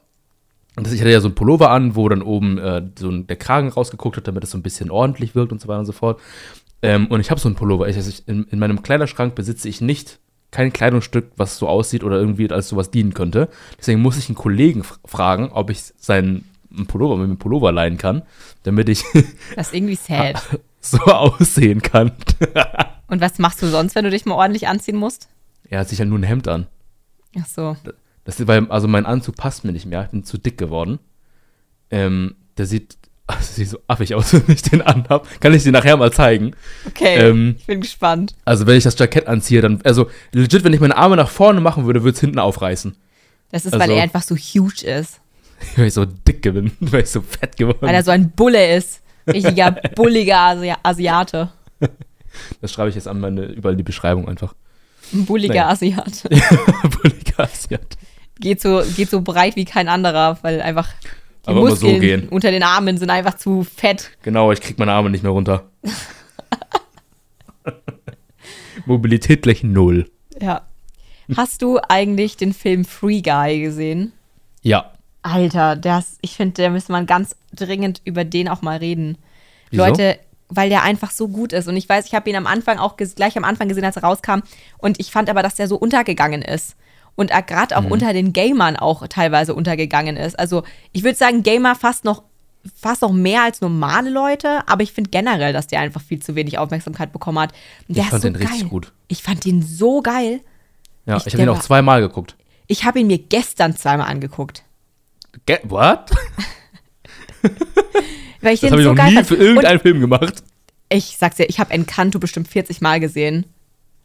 [0.79, 3.69] Ich hatte ja so einen Pullover an, wo dann oben äh, so ein, der Kragen
[3.69, 6.19] rausgeguckt hat, damit es so ein bisschen ordentlich wirkt und so weiter und so fort.
[6.81, 7.87] Ähm, und ich habe so einen Pullover.
[7.87, 10.17] Ich, also ich, in, in meinem Kleiderschrank besitze ich nicht
[10.49, 13.47] kein Kleidungsstück, was so aussieht oder irgendwie als sowas dienen könnte.
[13.77, 17.97] Deswegen muss ich einen Kollegen fragen, ob ich seinen einen Pullover mit einem Pullover leihen
[17.97, 18.21] kann,
[18.63, 19.03] damit ich
[19.55, 20.41] Das ist irgendwie sad.
[20.81, 22.11] so aussehen kann.
[23.07, 25.27] Und was machst du sonst, wenn du dich mal ordentlich anziehen musst?
[25.69, 26.65] er hat sich halt nur ein Hemd an.
[27.39, 27.77] Ach so.
[28.23, 30.03] Das ist, weil, also mein Anzug passt mir nicht mehr.
[30.03, 30.97] Ich bin zu dick geworden.
[31.91, 35.27] Ähm, der sieht, also sieht so affig aus, wenn ich den anhab.
[35.39, 36.55] Kann ich dir nachher mal zeigen.
[36.87, 37.17] Okay.
[37.29, 38.33] Ähm, ich bin gespannt.
[38.45, 41.61] Also wenn ich das Jackett anziehe, dann, also legit, wenn ich meine Arme nach vorne
[41.61, 42.95] machen würde, würde es hinten aufreißen.
[43.51, 45.19] Das ist, weil also- er einfach so huge ist.
[45.75, 48.75] Weil ich so dick bin, weil ich so fett geworden Weil er so ein Bulle
[48.75, 49.01] ist.
[49.27, 51.49] Richtiger, bulliger Asi Asiate.
[52.61, 54.55] Das schreibe ich jetzt an meine, überall die Beschreibung einfach.
[55.13, 55.69] Ein bulliger Naja.
[55.69, 56.29] Asiate.
[57.01, 57.97] Bulliger Asiat.
[58.39, 60.87] Geht so, geht so breit wie kein anderer, weil einfach
[61.45, 62.29] die Aber immer so Muskeln gehen.
[62.29, 64.11] unter den Armen sind einfach zu fett.
[64.23, 65.69] Genau, ich krieg meine Arme nicht mehr runter.
[68.85, 70.09] Mobilität gleich null.
[70.41, 70.61] Ja.
[71.35, 74.13] Hast du eigentlich den Film Free Guy gesehen?
[74.61, 74.91] Ja.
[75.21, 79.17] Alter, das, ich finde, da müsste man ganz dringend über den auch mal reden.
[79.69, 79.83] Wieso?
[79.85, 81.67] Leute, weil der einfach so gut ist.
[81.67, 84.03] Und ich weiß, ich habe ihn am Anfang auch gleich am Anfang gesehen, als er
[84.03, 84.39] rauskam.
[84.77, 86.75] Und ich fand aber, dass der so untergegangen ist.
[87.15, 87.85] Und gerade Mhm.
[87.85, 90.39] auch unter den Gamern auch teilweise untergegangen ist.
[90.39, 92.23] Also ich würde sagen, Gamer fast noch,
[92.73, 94.61] fast noch mehr als normale Leute.
[94.67, 97.51] Aber ich finde generell, dass der einfach viel zu wenig Aufmerksamkeit bekommen hat.
[97.89, 98.69] Ich fand ist so den richtig geil.
[98.69, 98.93] gut.
[99.09, 100.39] Ich fand den so geil.
[101.05, 102.35] Ja, Ich- ich, habe ihn auch zweimal geguckt.
[102.67, 104.63] Ich habe ihn mir gestern zweimal angeguckt.
[105.45, 106.09] Ge what?
[108.41, 109.27] Weil ich Das habe ich so noch geil nie fand.
[109.27, 110.43] für irgendeinen Film gemacht.
[110.89, 113.45] Ich sag's dir, ich habe Encanto bestimmt 40 Mal gesehen.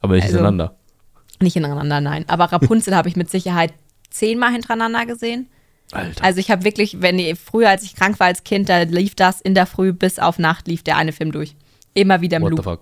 [0.01, 0.77] Aber nicht Also- hintereinander.
[1.41, 2.25] Nicht hintereinander, nein.
[2.29, 3.73] Aber Rapunzel habe ich mit Sicherheit
[4.11, 5.49] zehnmal hintereinander gesehen.
[5.93, 6.25] Alter.
[6.25, 9.15] Also ich habe wirklich, wenn ich, früher, als ich krank war als Kind, da lief
[9.15, 11.55] das in der Früh bis auf Nacht lief der eine Film durch.
[11.95, 12.65] Immer wieder im What the Loop.
[12.65, 12.81] fuck?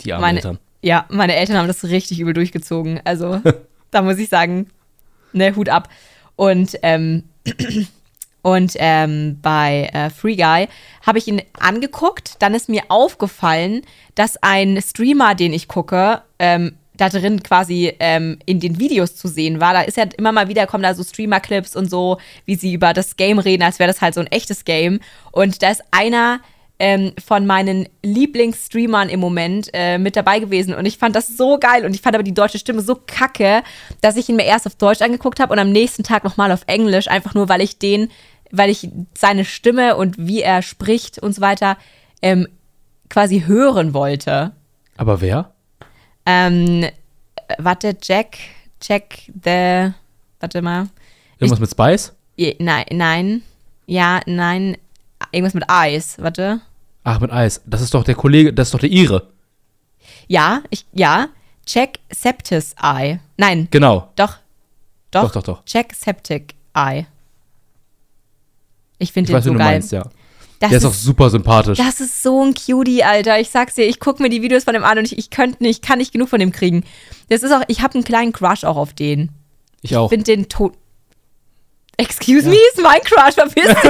[0.00, 0.58] Die armen Meine, Eltern.
[0.82, 3.00] ja, meine Eltern haben das richtig übel durchgezogen.
[3.04, 3.40] Also
[3.90, 4.68] da muss ich sagen,
[5.32, 5.88] ne, Hut ab.
[6.36, 7.24] Und ähm,
[8.42, 10.68] und ähm, bei äh, Free Guy
[11.06, 12.36] habe ich ihn angeguckt.
[12.40, 13.82] Dann ist mir aufgefallen,
[14.14, 19.28] dass ein Streamer, den ich gucke, ähm, da drin quasi ähm, in den Videos zu
[19.28, 19.72] sehen war.
[19.72, 22.92] Da ist ja immer mal wieder, kommen da so Streamer-Clips und so, wie sie über
[22.92, 25.00] das Game reden, als wäre das halt so ein echtes Game.
[25.32, 26.40] Und da ist einer
[26.78, 31.58] ähm, von meinen Lieblingsstreamern im Moment äh, mit dabei gewesen und ich fand das so
[31.58, 33.62] geil und ich fand aber die deutsche Stimme so kacke,
[34.00, 36.62] dass ich ihn mir erst auf Deutsch angeguckt habe und am nächsten Tag nochmal auf
[36.66, 38.10] Englisch, einfach nur, weil ich den,
[38.50, 41.76] weil ich seine Stimme und wie er spricht und so weiter
[42.22, 42.48] ähm,
[43.08, 44.52] quasi hören wollte.
[44.96, 45.52] Aber wer?
[46.26, 46.86] Ähm,
[47.58, 48.36] warte, Jack,
[48.82, 49.92] Jack the,
[50.40, 50.88] warte mal.
[51.38, 52.12] Irgendwas mit Spice?
[52.36, 53.42] Je- Nein, nein,
[53.86, 54.76] ja, nein,
[55.32, 56.60] irgendwas mit Eis, warte.
[57.04, 57.60] Ach, mit Eis.
[57.66, 59.28] Das ist doch der Kollege, das ist doch der Ire.
[60.28, 61.28] Ja, ich, ja,
[61.66, 63.20] Check Septis Eye.
[63.36, 64.10] Nein, Genau.
[64.16, 64.36] doch,
[65.10, 65.64] doch, Doch, doch, doch.
[65.64, 67.06] Check Septic Eye.
[68.98, 69.66] Ich finde den weiß, so du geil.
[69.72, 70.02] meinst, ja.
[70.60, 71.76] Das, Der ist auch ist, super sympathisch.
[71.78, 73.38] das ist so ein Cutie, Alter.
[73.40, 75.62] Ich sag's dir, ich gucke mir die Videos von dem an und ich, ich könnte
[75.62, 76.84] nicht, kann nicht genug von dem kriegen.
[77.28, 79.30] Das ist auch, ich habe einen kleinen Crush auch auf den.
[79.82, 80.06] Ich auch.
[80.06, 80.74] Ich finde den tot.
[81.96, 83.74] Excuse me, ist mein Crush, verpiss dich.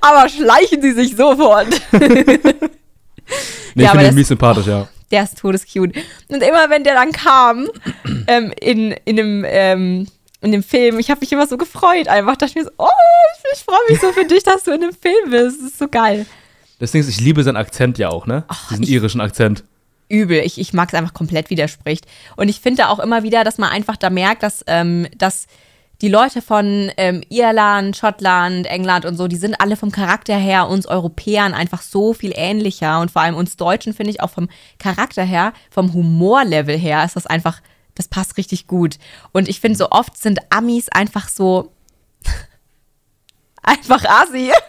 [0.00, 1.68] aber schleichen sie sich sofort.
[1.92, 2.38] Nee,
[3.76, 4.86] Ja, ich finde ihn mies sympathisch, ja.
[5.10, 5.92] Der ist todescute.
[6.28, 7.68] Und immer wenn der dann kam,
[8.26, 10.06] ähm, in, in dem, ähm,
[10.40, 12.08] in dem Film, ich habe mich immer so gefreut.
[12.08, 12.88] Einfach dachte ich mir so, oh,
[13.36, 15.60] ich, ich freue mich so für dich, dass du in dem Film bist.
[15.60, 16.26] Das ist so geil.
[16.78, 18.44] Ist, ich liebe seinen Akzent ja auch, ne?
[18.70, 19.64] Diesen ich- irischen Akzent.
[20.08, 20.38] Übel.
[20.38, 22.06] Ich, ich mag es einfach komplett widerspricht.
[22.36, 25.46] Und ich finde auch immer wieder, dass man einfach da merkt, dass, ähm, dass
[26.00, 30.68] die Leute von ähm, Irland, Schottland, England und so, die sind alle vom Charakter her
[30.68, 33.00] uns Europäern einfach so viel ähnlicher.
[33.00, 37.16] Und vor allem uns Deutschen finde ich auch vom Charakter her, vom Humorlevel her, ist
[37.16, 37.60] das einfach,
[37.94, 38.98] das passt richtig gut.
[39.32, 41.72] Und ich finde, so oft sind Amis einfach so
[43.62, 44.52] einfach assi.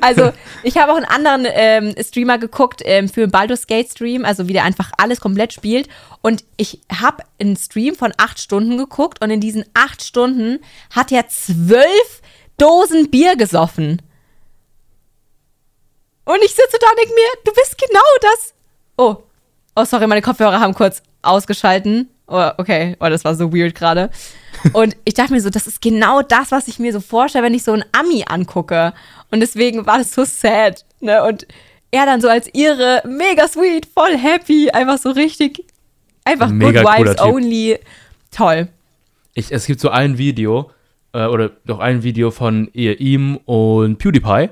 [0.00, 4.48] Also, ich habe auch einen anderen ähm, Streamer geguckt ähm, für Baldur's Gate Stream, also
[4.48, 5.88] wie der einfach alles komplett spielt.
[6.22, 10.60] Und ich habe einen Stream von acht Stunden geguckt und in diesen acht Stunden
[10.94, 12.22] hat er zwölf
[12.56, 14.02] Dosen Bier gesoffen.
[16.24, 18.54] Und ich sitze da und denke mir, du bist genau das.
[18.98, 19.16] Oh,
[19.76, 22.10] oh, sorry, meine Kopfhörer haben kurz ausgeschalten.
[22.28, 24.10] Oh, okay, oh, das war so weird gerade.
[24.72, 27.54] Und ich dachte mir so, das ist genau das, was ich mir so vorstelle, wenn
[27.54, 28.92] ich so einen Ami angucke.
[29.30, 30.84] Und deswegen war das so sad.
[31.00, 31.22] Ne?
[31.24, 31.46] Und
[31.90, 35.64] er dann so als ihre mega sweet, voll happy, einfach so richtig,
[36.24, 37.24] einfach Mega good vibes Typ.
[37.26, 37.78] only.
[38.30, 38.68] Toll.
[39.34, 40.70] Ich, es gibt so ein Video,
[41.14, 44.50] äh, oder doch ein Video von ihr, ihm und PewDiePie,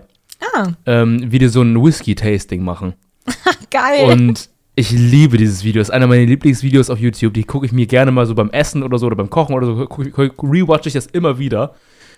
[0.54, 2.94] Ah, ähm, wie die so ein Whisky-Tasting machen.
[3.70, 4.10] geil.
[4.10, 5.80] Und ich liebe dieses Video.
[5.80, 7.34] Das ist einer meiner Lieblingsvideos auf YouTube.
[7.34, 9.66] Die gucke ich mir gerne mal so beim Essen oder so oder beim Kochen oder
[9.66, 9.74] so.
[9.82, 11.74] Rewatche ich das immer wieder.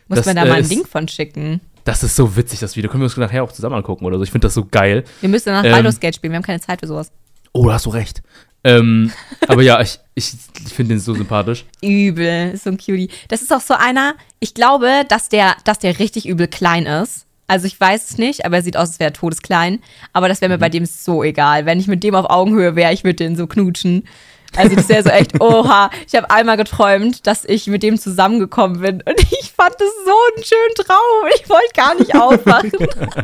[0.08, 1.60] Muss das, man da äh, mal ein ist- Ding von schicken.
[1.84, 2.90] Das ist so witzig, das Video.
[2.90, 4.24] Können wir uns nachher auch zusammen angucken oder so.
[4.24, 5.04] Ich finde das so geil.
[5.20, 7.10] Wir müssen nach Ähm, Baldur's spielen, wir haben keine Zeit für sowas.
[7.52, 8.22] Oh, da hast du recht.
[8.64, 9.10] Ähm,
[9.46, 10.34] aber ja, ich, ich,
[10.66, 11.64] ich finde den so sympathisch.
[11.80, 13.08] Übel, ist so ein Cutie.
[13.28, 17.24] Das ist auch so einer, ich glaube, dass der, dass der richtig übel klein ist.
[17.48, 19.80] Also ich weiß es nicht, aber er sieht aus, als wäre er todesklein.
[20.12, 21.66] Aber das wäre mir bei dem so egal.
[21.66, 24.04] Wenn ich mit dem auf Augenhöhe wäre, ich würde den so knutschen.
[24.56, 25.90] Also das wäre so echt, oha.
[26.06, 29.02] Ich habe einmal geträumt, dass ich mit dem zusammengekommen bin.
[29.02, 31.30] Und ich fand das so einen schönen Traum.
[31.36, 32.72] Ich wollte gar nicht aufwachen.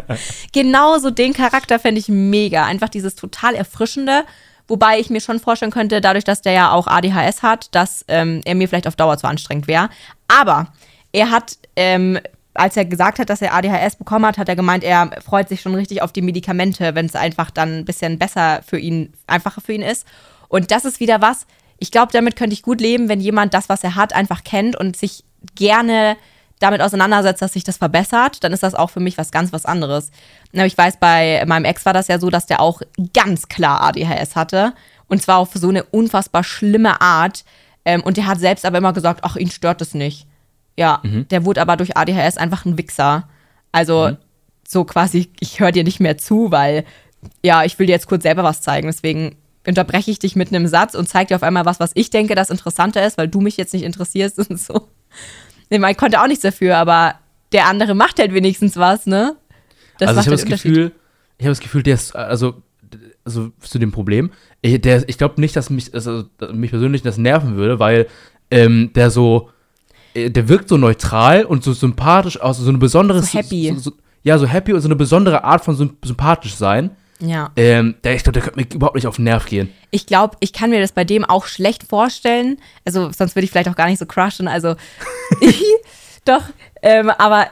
[0.52, 2.64] Genauso den Charakter fände ich mega.
[2.64, 4.24] Einfach dieses total Erfrischende.
[4.66, 8.40] Wobei ich mir schon vorstellen könnte, dadurch, dass der ja auch ADHS hat, dass ähm,
[8.46, 9.90] er mir vielleicht auf Dauer zu anstrengend wäre.
[10.26, 10.68] Aber
[11.12, 12.18] er hat, ähm,
[12.54, 15.60] als er gesagt hat, dass er ADHS bekommen hat, hat er gemeint, er freut sich
[15.60, 19.60] schon richtig auf die Medikamente, wenn es einfach dann ein bisschen besser für ihn, einfacher
[19.60, 20.06] für ihn ist.
[20.48, 21.46] Und das ist wieder was,
[21.78, 24.76] ich glaube, damit könnte ich gut leben, wenn jemand das, was er hat, einfach kennt
[24.76, 26.16] und sich gerne
[26.60, 29.66] damit auseinandersetzt, dass sich das verbessert, dann ist das auch für mich was ganz was
[29.66, 30.10] anderes.
[30.52, 32.80] Ich weiß, bei meinem Ex war das ja so, dass der auch
[33.12, 34.72] ganz klar ADHS hatte.
[35.08, 37.44] Und zwar auf so eine unfassbar schlimme Art.
[37.84, 40.26] Ähm, und der hat selbst aber immer gesagt, ach, ihn stört das nicht.
[40.76, 43.28] Ja, der wurde aber durch ADHS einfach ein Wichser.
[43.72, 44.16] Also
[44.66, 46.84] so quasi, ich höre dir nicht mehr zu, weil
[47.42, 48.88] ja, ich will dir jetzt kurz selber was zeigen.
[48.88, 52.10] Deswegen unterbreche ich dich mit einem Satz und zeige dir auf einmal was, was ich
[52.10, 54.88] denke, das interessanter ist, weil du mich jetzt nicht interessierst und so.
[55.70, 57.14] Nee, man konnte auch nichts dafür, aber
[57.52, 59.37] der andere macht halt wenigstens was, ne?
[59.98, 60.62] Das also ich macht habe den das.
[60.62, 60.92] Gefühl,
[61.38, 62.62] ich habe das Gefühl, der ist, also,
[63.24, 67.16] also zu dem Problem, ich, der, ich glaube nicht, dass mich, also, mich persönlich das
[67.16, 68.06] nerven würde, weil
[68.50, 69.50] ähm, der so,
[70.14, 73.72] der wirkt so neutral und so sympathisch aus, so eine besondere, So happy.
[73.77, 76.90] So, so, ja, so happy und so eine besondere Art von symp- sympathisch sein.
[77.20, 77.50] Ja.
[77.57, 79.70] Ähm, der, ich glaube, der könnte mir überhaupt nicht auf den Nerv gehen.
[79.90, 82.59] Ich glaube, ich kann mir das bei dem auch schlecht vorstellen.
[82.85, 84.48] Also, sonst würde ich vielleicht auch gar nicht so crushen.
[84.48, 84.74] Also,
[86.24, 86.42] doch.
[86.83, 87.46] Ähm, aber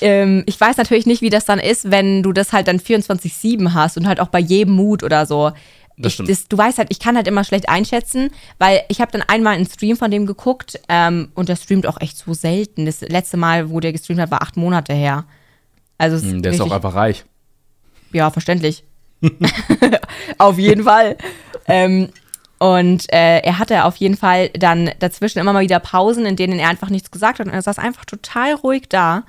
[0.00, 3.74] ähm, ich weiß natürlich nicht, wie das dann ist, wenn du das halt dann 24-7
[3.74, 5.52] hast und halt auch bei jedem Mut oder so.
[5.96, 6.28] Das ich, stimmt.
[6.30, 9.54] das, du weißt halt, ich kann halt immer schlecht einschätzen, weil ich habe dann einmal
[9.54, 12.86] einen Stream von dem geguckt ähm, und der streamt auch echt so selten.
[12.86, 15.24] Das letzte Mal, wo der gestreamt hat, war acht Monate her.
[15.98, 17.24] Also Hm, Der ist auch einfach reich.
[18.12, 18.84] ja, verständlich.
[20.38, 21.16] auf jeden Fall.
[21.66, 22.08] Ähm,
[22.58, 26.58] und äh, er hatte auf jeden Fall dann dazwischen immer mal wieder Pausen, in denen
[26.58, 27.46] er einfach nichts gesagt hat.
[27.46, 29.24] Und er saß einfach total ruhig da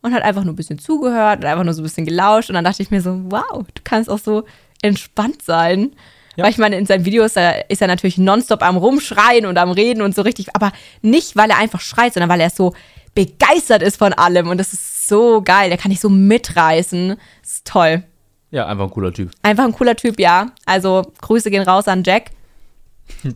[0.00, 2.48] und hat einfach nur ein bisschen zugehört und einfach nur so ein bisschen gelauscht.
[2.48, 4.44] Und dann dachte ich mir so, wow, du kannst auch so
[4.82, 5.92] entspannt sein.
[6.36, 6.44] Ja.
[6.44, 9.70] Weil ich meine, in seinen Videos da ist er natürlich nonstop am Rumschreien und am
[9.70, 12.74] Reden und so richtig, aber nicht, weil er einfach schreit, sondern weil er so
[13.14, 14.48] begeistert ist von allem.
[14.48, 15.70] Und das ist so geil.
[15.70, 17.16] Der kann dich so mitreißen.
[17.42, 18.04] Das ist toll.
[18.50, 19.32] Ja, einfach ein cooler Typ.
[19.42, 20.52] Einfach ein cooler Typ, ja.
[20.64, 22.30] Also Grüße gehen raus an Jack.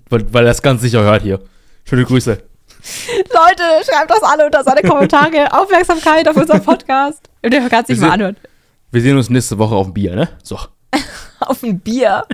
[0.09, 1.41] Weil, weil er es ganz sicher hört hier.
[1.85, 2.31] Schöne Grüße.
[3.17, 5.53] Leute, schreibt das alle unter seine Kommentare.
[5.61, 7.29] Aufmerksamkeit auf unserem Podcast.
[7.43, 8.37] Und der kann es Wir mal anhören.
[8.91, 10.29] Wir sehen uns nächste Woche auf dem Bier, ne?
[10.43, 10.59] So.
[11.41, 12.25] Auf ein Bier.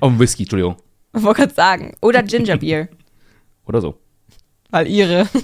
[0.00, 0.76] Auf dem Whisky, Entschuldigung.
[1.14, 1.94] Ich wollte gerade sagen.
[2.00, 2.88] Oder Gingerbeer.
[3.66, 3.98] Oder so.
[4.70, 5.28] Weil ihre.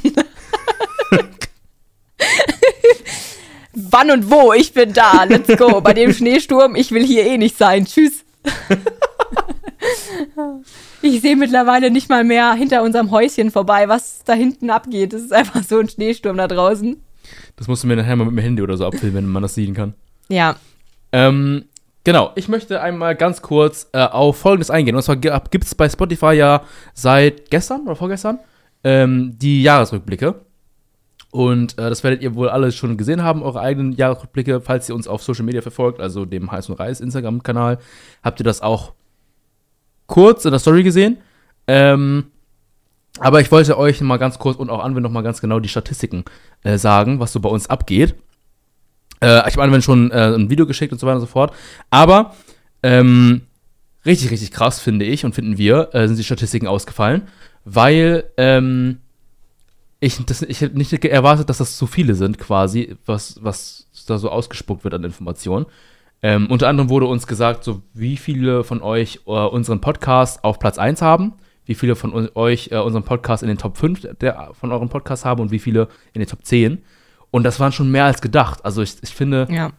[3.74, 4.52] Wann und wo?
[4.52, 5.24] Ich bin da.
[5.24, 5.80] Let's go.
[5.80, 7.84] Bei dem Schneesturm, ich will hier eh nicht sein.
[7.84, 8.24] Tschüss.
[11.02, 15.12] Ich sehe mittlerweile nicht mal mehr hinter unserem Häuschen vorbei, was da hinten abgeht.
[15.12, 16.96] Es ist einfach so ein Schneesturm da draußen.
[17.56, 19.54] Das musst du mir nachher mal mit dem Handy oder so abfilmen, wenn man das
[19.54, 19.94] sehen kann.
[20.28, 20.56] Ja,
[21.12, 21.64] Ähm,
[22.08, 24.96] genau, ich möchte einmal ganz kurz äh, auf Folgendes eingehen.
[24.96, 26.62] Und zwar gibt es bei Spotify ja
[26.94, 28.38] seit gestern oder vorgestern
[28.82, 30.36] ähm, die Jahresrückblicke.
[31.30, 34.62] Und äh, das werdet ihr wohl alle schon gesehen haben, eure eigenen Jahresrückblicke.
[34.62, 37.76] Falls ihr uns auf Social Media verfolgt, also dem Heiß und Reis Instagram-Kanal,
[38.22, 38.94] habt ihr das auch
[40.06, 41.18] kurz in der Story gesehen.
[41.66, 42.28] Ähm,
[43.20, 45.68] aber ich wollte euch mal ganz kurz und auch Anwend noch mal ganz genau die
[45.68, 46.24] Statistiken
[46.62, 48.14] äh, sagen, was so bei uns abgeht.
[49.20, 51.52] Äh, ich habe Anwend schon äh, ein Video geschickt und so weiter und so fort.
[51.90, 52.34] Aber
[52.82, 53.42] ähm,
[54.06, 57.22] richtig, richtig krass finde ich und finden wir, äh, sind die Statistiken ausgefallen,
[57.64, 58.98] weil ähm,
[60.00, 64.30] ich, ich hätte nicht erwartet, dass das so viele sind quasi, was, was da so
[64.30, 65.66] ausgespuckt wird an Informationen.
[66.22, 70.58] Ähm, unter anderem wurde uns gesagt, so wie viele von euch äh, unseren Podcast auf
[70.58, 74.50] Platz 1 haben, wie viele von euch äh, unseren Podcast in den Top 5 der,
[74.58, 76.82] von euren Podcasts haben und wie viele in den Top 10.
[77.30, 78.64] Und das waren schon mehr als gedacht.
[78.64, 79.70] Also ich, ich finde, ja.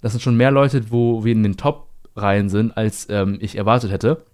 [0.00, 3.90] das sind schon mehr Leute, wo wir in den Top-Reihen sind, als ähm, ich erwartet
[3.92, 4.24] hätte.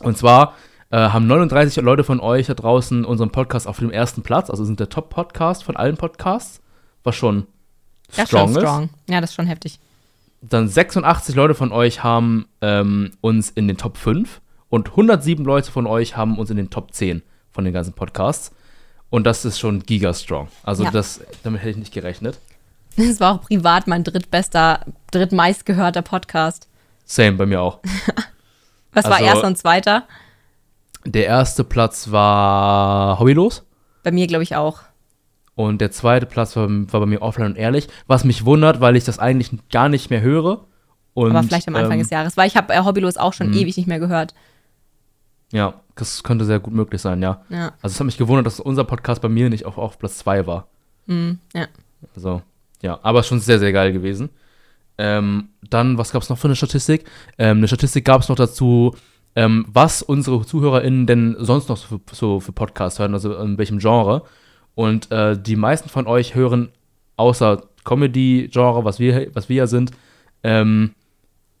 [0.00, 0.54] Und zwar
[0.90, 4.64] äh, haben 39 Leute von euch da draußen unseren Podcast auf dem ersten Platz, also
[4.64, 6.60] sind der Top-Podcast von allen Podcasts,
[7.02, 7.46] was schon
[8.08, 8.62] Das ist strong schon ist.
[8.62, 8.90] strong.
[9.08, 9.78] Ja, das ist schon heftig.
[10.40, 15.70] Dann 86 Leute von euch haben ähm, uns in den Top 5 und 107 Leute
[15.70, 18.52] von euch haben uns in den Top 10 von den ganzen Podcasts.
[19.14, 20.48] Und das ist schon giga-strong.
[20.64, 20.90] Also Ja.
[20.90, 22.40] das, damit hätte ich nicht gerechnet.
[22.96, 24.80] Das war auch privat mein drittbester,
[25.12, 26.66] drittmeistgehörter Podcast.
[27.04, 27.78] Same bei mir auch.
[28.92, 30.02] Was war Also- erster und zweiter?
[31.04, 33.62] Der erste Platz war Hobbylos.
[34.02, 34.80] Bei mir, glaube ich, auch.
[35.54, 38.96] Und der zweite Platz war, war bei mir offline und ehrlich, was mich wundert, weil
[38.96, 40.64] ich das eigentlich gar nicht mehr höre.
[41.12, 42.36] Und, Aber vielleicht am Anfang ähm, des Jahres.
[42.36, 44.34] Weil ich habe äh, Hobbylos auch schon ewig nicht mehr gehört.
[45.54, 47.44] Ja, das könnte sehr gut möglich sein, ja.
[47.48, 47.72] Ja.
[47.80, 50.48] Also es hat mich gewundert, dass unser Podcast bei mir nicht auf, auf Platz 2
[50.48, 50.66] war.
[51.06, 51.38] Mhm.
[51.54, 51.68] ja.
[52.14, 52.42] Also,
[52.82, 54.30] ja, aber schon sehr, sehr geil gewesen.
[54.98, 57.04] Ähm, dann, was gab es noch für eine Statistik?
[57.38, 58.96] Ähm, eine Statistik gab es noch dazu,
[59.36, 63.56] ähm, was unsere ZuhörerInnen denn sonst noch so für, so für Podcasts hören, also in
[63.56, 64.24] welchem Genre.
[64.74, 66.70] Und äh, die meisten von euch hören
[67.16, 69.92] außer Comedy-Genre, was wir, was wir ja sind,
[70.42, 70.96] ähm,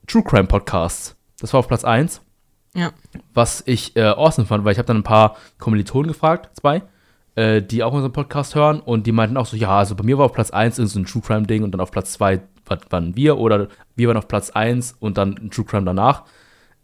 [0.08, 1.14] True Crime Podcasts.
[1.38, 2.23] Das war auf Platz 1
[2.74, 2.92] Ja.
[3.32, 6.82] was ich äh, awesome fand, weil ich habe dann ein paar Kommilitonen gefragt, zwei,
[7.36, 10.18] äh, die auch unseren Podcast hören und die meinten auch so, ja, also bei mir
[10.18, 12.40] war auf Platz 1 so ein True Crime Ding und dann auf Platz 2
[12.90, 16.24] waren wir oder wir waren auf Platz 1 und dann ein True Crime danach.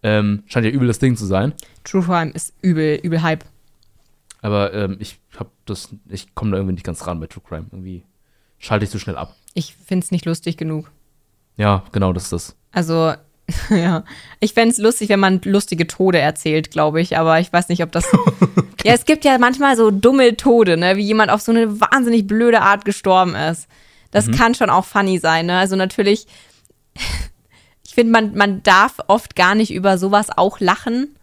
[0.03, 1.53] Ähm, scheint ja übel das Ding zu sein,
[1.85, 3.45] True Crime ist übel, übel Hype.
[4.43, 7.67] aber ähm, ich habe das, ich komme da irgendwie nicht ganz ran bei True Crime.
[7.71, 8.05] Irgendwie
[8.59, 9.35] schalte ich zu schnell ab.
[9.55, 10.91] Ich finde es nicht lustig genug.
[11.57, 12.57] Ja, genau, das ist das.
[12.73, 13.15] Also,
[13.71, 14.05] ja.
[14.41, 17.17] Ich fände es lustig, wenn man lustige Tode erzählt, glaube ich.
[17.19, 18.07] Aber ich weiß nicht, ob das.
[18.83, 20.97] Ja, es gibt ja manchmal so dumme Tode, ne?
[20.97, 23.69] Wie jemand auf so eine wahnsinnig blöde Art gestorben ist.
[24.11, 25.59] Das kann schon auch funny sein, ne?
[25.59, 26.27] Also natürlich.
[27.87, 31.17] Ich finde, man, man darf oft gar nicht über sowas auch lachen.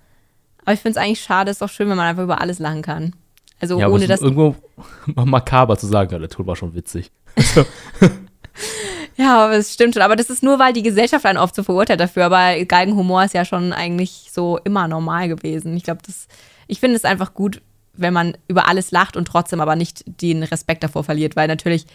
[0.63, 2.81] Aber ich finde es eigentlich schade, ist doch schön, wenn man einfach über alles lachen
[2.81, 3.13] kann.
[3.61, 4.21] Also Ja, ohne dass.
[4.21, 4.53] irgendwo
[5.15, 7.09] makaber zu sagen, ja, der Tod war schon witzig.
[9.17, 10.03] Ja, aber es stimmt schon.
[10.03, 12.25] Aber das ist nur, weil die Gesellschaft einen oft so verurteilt dafür.
[12.25, 15.75] Aber Geigenhumor ist ja schon eigentlich so immer normal gewesen.
[15.75, 16.27] Ich glaube, das,
[16.67, 17.62] ich finde es einfach gut,
[17.93, 21.86] wenn man über alles lacht und trotzdem aber nicht den Respekt davor verliert, weil natürlich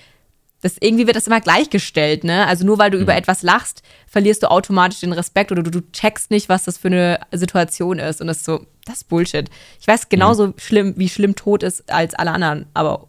[0.65, 2.47] Das, irgendwie wird das immer gleichgestellt, ne?
[2.47, 3.03] Also nur weil du Mhm.
[3.03, 6.79] über etwas lachst, verlierst du automatisch den Respekt oder du, du checkst nicht, was das
[6.79, 8.21] für eine Situation ist.
[8.21, 9.51] Und das ist so, das ist Bullshit.
[9.81, 10.55] Ich weiß genauso Mhm.
[10.59, 13.09] schlimm, wie schlimm Tod ist als alle anderen, aber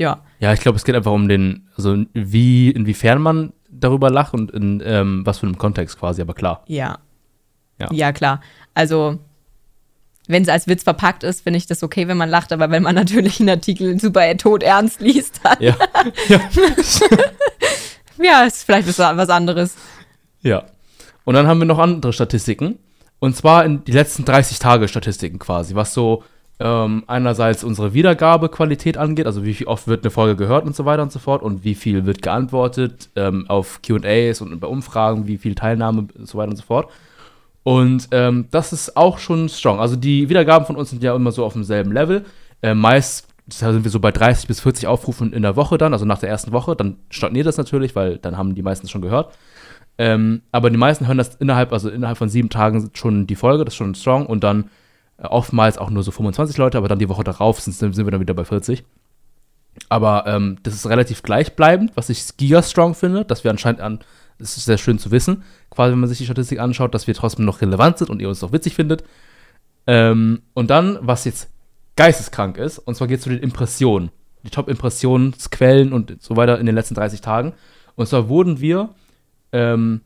[0.00, 0.22] ja.
[0.38, 4.50] Ja, ich glaube, es geht einfach um den, also wie, inwiefern man darüber lacht und
[4.50, 6.64] in ähm, was für einem Kontext quasi, aber klar.
[6.66, 6.98] Ja.
[7.78, 7.88] Ja.
[7.92, 8.40] Ja, klar.
[8.72, 9.18] Also,
[10.26, 12.82] wenn es als Witz verpackt ist, finde ich das okay, wenn man lacht, aber wenn
[12.82, 15.76] man natürlich einen Artikel super tot ernst liest, dann Ja.
[18.22, 19.76] ja, ist vielleicht was, was anderes.
[20.40, 20.64] Ja.
[21.24, 22.78] Und dann haben wir noch andere Statistiken.
[23.18, 26.24] Und zwar in die letzten 30 Tage Statistiken quasi, was so
[26.60, 31.02] ähm, einerseits unsere Wiedergabequalität angeht, also wie oft wird eine Folge gehört und so weiter
[31.02, 35.38] und so fort und wie viel wird geantwortet ähm, auf QAs und bei Umfragen, wie
[35.38, 36.90] viel Teilnahme und so weiter und so fort.
[37.62, 39.80] Und ähm, das ist auch schon strong.
[39.80, 42.24] Also die Wiedergaben von uns sind ja immer so auf demselben Level.
[42.62, 46.04] Äh, meist sind wir so bei 30 bis 40 Aufrufen in der Woche dann, also
[46.04, 46.76] nach der ersten Woche.
[46.76, 49.34] Dann stagniert das natürlich, weil dann haben die meisten schon gehört.
[49.98, 53.64] Ähm, aber die meisten hören das innerhalb, also innerhalb von sieben Tagen schon die Folge,
[53.64, 54.26] das ist schon strong.
[54.26, 54.70] Und dann
[55.22, 58.20] oftmals auch nur so 25 Leute, aber dann die Woche darauf sind, sind wir dann
[58.20, 58.84] wieder bei 40.
[59.88, 64.00] Aber ähm, das ist relativ gleichbleibend, was ich giga-strong finde, dass wir anscheinend an,
[64.38, 67.14] es ist sehr schön zu wissen, quasi wenn man sich die Statistik anschaut, dass wir
[67.14, 69.04] trotzdem noch relevant sind und ihr uns noch witzig findet.
[69.86, 71.50] Ähm, und dann, was jetzt
[71.96, 74.10] geisteskrank ist, und zwar geht es zu den Impressionen.
[74.44, 77.52] Die Top-Impressionsquellen und so weiter in den letzten 30 Tagen.
[77.94, 78.90] Und zwar wurden wir,
[79.52, 80.00] ähm,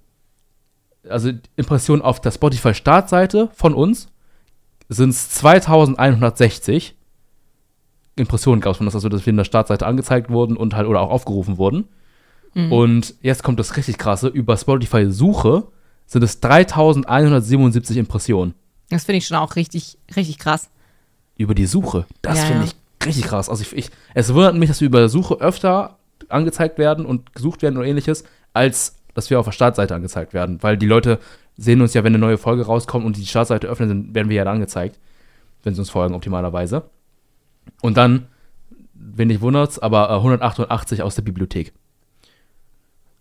[1.08, 4.08] also Impressionen auf der Spotify-Startseite von uns
[4.94, 6.96] sind es 2160
[8.16, 10.86] Impressionen gab es von uns, also dass wir in der Startseite angezeigt wurden und halt
[10.86, 11.88] oder auch aufgerufen wurden.
[12.54, 15.66] Und jetzt kommt das richtig krasse, über Spotify Suche
[16.06, 18.54] sind es 3177 Impressionen.
[18.90, 20.70] Das finde ich schon auch richtig, richtig krass.
[21.36, 22.06] Über die Suche.
[22.22, 22.70] Das Ja, finde ja.
[22.70, 23.48] ich richtig krass.
[23.48, 27.62] Also ich, ich, es wundert mich, dass wir über Suche öfter angezeigt werden und gesucht
[27.62, 30.62] werden oder ähnliches, als dass wir auf der Startseite angezeigt werden.
[30.62, 31.18] Weil die Leute
[31.56, 34.36] sehen uns ja, wenn eine neue Folge rauskommt und die Startseite öffnen, dann werden wir
[34.36, 34.98] ja da angezeigt,
[35.62, 36.90] wenn sie uns folgen, optimalerweise.
[37.80, 38.26] Und dann,
[38.94, 41.72] wenn nicht wundert's, aber äh, 188 aus der Bibliothek.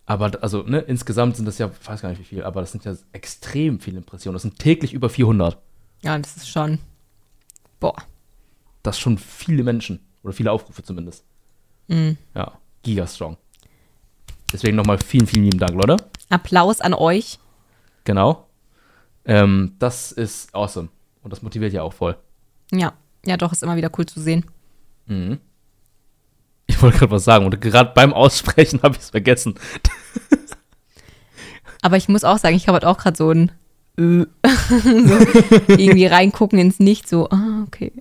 [0.06, 2.72] Aber also, ne, insgesamt sind das ja, ich weiß gar nicht wie viel, aber das
[2.72, 4.34] sind ja extrem viele Impressionen.
[4.34, 5.56] Das sind täglich über 400.
[6.02, 6.78] Ja, das ist schon.
[7.80, 7.96] Boah.
[8.82, 10.00] Das ist schon viele Menschen.
[10.22, 11.24] Oder viele Aufrufe zumindest.
[11.88, 12.18] Mhm.
[12.34, 13.38] Ja, gigastrong.
[14.52, 15.96] Deswegen nochmal vielen, vielen lieben Dank, Leute.
[16.28, 17.38] Applaus an euch.
[18.04, 18.46] Genau.
[19.24, 20.88] Ähm, das ist awesome.
[21.22, 22.16] Und das motiviert ja auch voll.
[22.72, 22.92] Ja.
[23.26, 24.44] Ja, doch, ist immer wieder cool zu sehen.
[25.06, 25.38] Mhm.
[26.66, 29.54] Ich wollte gerade was sagen und gerade beim Aussprechen habe ich es vergessen.
[31.82, 33.50] Aber ich muss auch sagen, ich habe halt auch gerade so ein
[33.98, 34.26] äh,
[34.68, 35.18] so
[35.68, 37.92] irgendwie reingucken ins Nicht, so, ah, okay.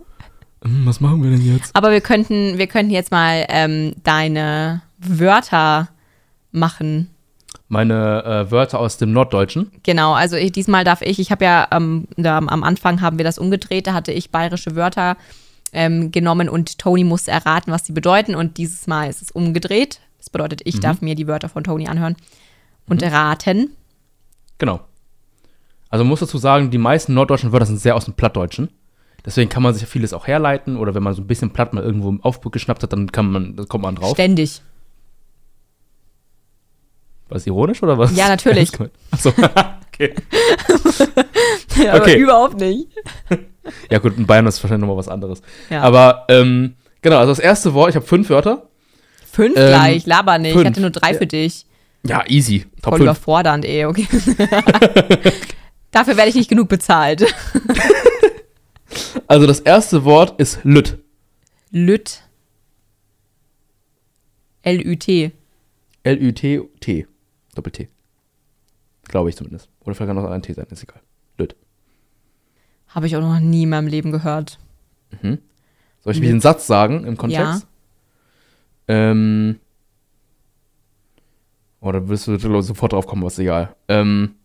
[0.64, 1.76] Hm, Was machen wir denn jetzt?
[1.76, 5.90] Aber wir könnten, wir könnten jetzt mal ähm, deine Wörter
[6.52, 7.10] machen.
[7.68, 9.72] Meine äh, Wörter aus dem Norddeutschen.
[9.84, 13.26] Genau, also ich, diesmal darf ich, ich habe ja ähm, da, am Anfang haben wir
[13.26, 15.18] das umgedreht, da hatte ich bayerische Wörter
[15.72, 20.00] ähm, genommen und Tony musste erraten, was sie bedeuten und dieses Mal ist es umgedreht.
[20.20, 22.16] Das bedeutet, ich darf mir die Wörter von Tony anhören
[22.88, 23.72] und erraten.
[24.58, 24.82] Genau.
[25.90, 28.70] Also man muss dazu sagen, die meisten norddeutschen Wörter sind sehr aus dem Plattdeutschen.
[29.26, 31.84] Deswegen kann man sich vieles auch herleiten oder wenn man so ein bisschen platt mal
[31.84, 34.14] irgendwo im Aufbruch geschnappt hat, dann kann man, dann kommt man drauf.
[34.14, 34.62] Ständig.
[37.30, 38.16] Was ironisch oder was?
[38.16, 38.72] Ja, natürlich.
[39.12, 39.30] Achso,
[39.88, 40.14] okay.
[41.90, 42.18] Aber Okay.
[42.18, 42.88] überhaupt nicht.
[43.90, 45.42] Ja gut, in Bayern ist wahrscheinlich nochmal was anderes.
[45.70, 45.82] Ja.
[45.82, 48.68] Aber ähm, genau, also das erste Wort, ich habe fünf Wörter.
[49.32, 50.50] Fünf Ähm, gleich, laber nicht.
[50.52, 50.68] Ich fünf.
[50.68, 51.18] hatte nur drei Ja.
[51.18, 51.66] für dich.
[52.06, 52.66] Ja, easy.
[52.82, 53.02] Top Voll 5.
[53.04, 54.06] überfordernd, eh, okay.
[55.92, 57.26] Dafür werde ich nicht genug bezahlt.
[59.28, 60.98] Also das erste Wort ist Lüt.
[61.72, 62.22] Lüt.
[64.64, 65.32] L-Ü-T.
[66.04, 67.08] L-Ü-T-T.
[67.56, 67.90] Doppel-T.
[69.06, 69.70] Glaube ich zumindest.
[69.82, 71.02] Oder vielleicht kann auch ein T sein, ist egal.
[71.38, 71.56] Lüt.
[72.88, 74.60] Habe ich auch noch nie in meinem Leben gehört.
[76.02, 76.30] Soll ich Lüt.
[76.30, 77.68] den Satz sagen im Kontext?
[78.88, 79.60] Ähm.
[81.80, 83.76] Oder wirst du sofort drauf kommen, was ist egal.
[83.88, 84.36] Ähm.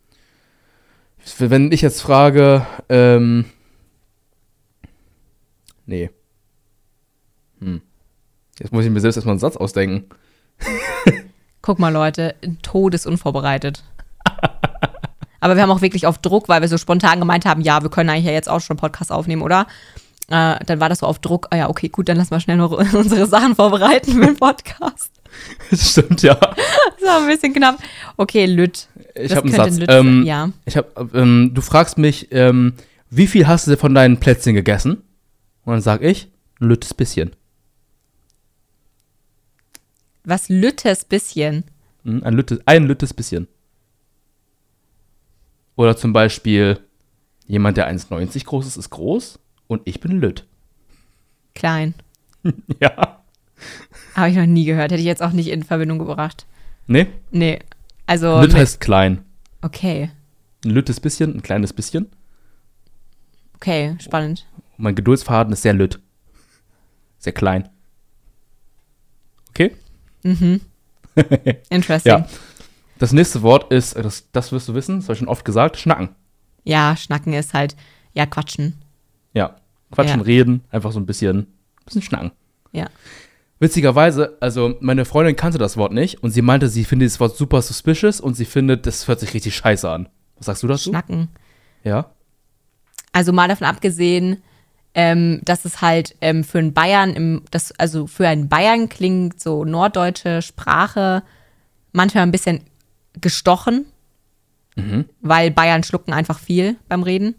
[1.39, 3.45] Wenn ich jetzt frage, ähm.
[5.87, 6.11] Nee.
[7.61, 7.81] Hm.
[8.59, 10.09] Jetzt muss ich mir selbst erstmal einen Satz ausdenken.
[11.69, 13.85] Guck mal, Leute, todesunvorbereitet.
[15.39, 17.91] Aber wir haben auch wirklich auf Druck, weil wir so spontan gemeint haben, ja, wir
[17.91, 19.67] können eigentlich ja jetzt auch schon einen Podcast aufnehmen, oder?
[20.31, 22.57] Äh, dann war das so auf Druck, ah ja, okay, gut, dann lassen wir schnell
[22.57, 25.11] noch unsere Sachen vorbereiten für den Podcast.
[25.71, 26.37] Das stimmt, ja.
[26.37, 27.77] Das war ein bisschen knapp.
[28.17, 28.89] Okay, Lüt.
[29.15, 29.79] Ich habe einen Satz.
[29.89, 30.49] Ähm, ja.
[30.65, 32.73] Ich hab, ähm, du fragst mich, ähm,
[33.11, 35.03] wie viel hast du von deinen Plätzchen gegessen?
[35.67, 36.29] Und dann sag ich,
[36.61, 37.33] lüttes bisschen.
[40.29, 41.65] Was lüttes bisschen.
[42.05, 43.49] Hm, Ein, lüttes, ein lüttes bisschen.
[45.77, 46.81] Oder zum Beispiel,
[47.47, 50.47] jemand, der 1,90 groß ist, ist groß und ich bin lütt.
[51.55, 51.95] Klein.
[52.81, 53.23] Ja.
[54.15, 54.93] Habe ich noch nie gehört.
[54.93, 56.47] Hätte ich jetzt auch nicht in Verbindung gebracht.
[56.87, 57.59] Nee, Nee.
[58.07, 59.25] Also, lütt heißt klein.
[59.63, 60.11] okay.
[60.65, 62.07] Ein lüttes bisschen, ein kleines bisschen.
[63.57, 64.47] Okay, spannend.
[64.77, 66.01] Und mein Geduldsfaden ist sehr lütt.
[67.19, 67.69] Sehr klein.
[71.17, 71.59] Okay?
[71.71, 72.13] Interesting.
[72.13, 72.29] Ja.
[72.99, 75.45] Das nächste Wort ist, äh, das, das wirst du wissen, das habe ich schon oft
[75.45, 76.11] gesagt, schnacken.
[76.65, 77.77] Ja, Schnacken ist halt,
[78.13, 78.75] ja, Quatschen.
[79.33, 79.57] Ja.
[79.91, 80.25] Quatschen, Ja.
[80.25, 81.47] reden, einfach so ein bisschen,
[81.87, 82.33] bisschen schnacken.
[82.73, 82.87] Ja.
[83.61, 87.37] Witzigerweise, also meine Freundin kannte das Wort nicht und sie meinte, sie findet das Wort
[87.37, 90.09] super suspicious und sie findet, das hört sich richtig scheiße an.
[90.37, 90.91] Was sagst du dazu?
[90.91, 91.29] Schnacken.
[91.83, 92.11] Ja.
[93.13, 94.43] Also mal davon abgesehen,
[94.99, 99.41] ähm, dass es halt ähm, für einen Bayern, im, das, also für einen Bayern klingt
[99.41, 101.23] so norddeutsche Sprache
[101.93, 102.63] manchmal ein bisschen
[103.21, 103.87] gestochen,
[105.21, 107.37] weil Bayern schlucken einfach viel beim Reden.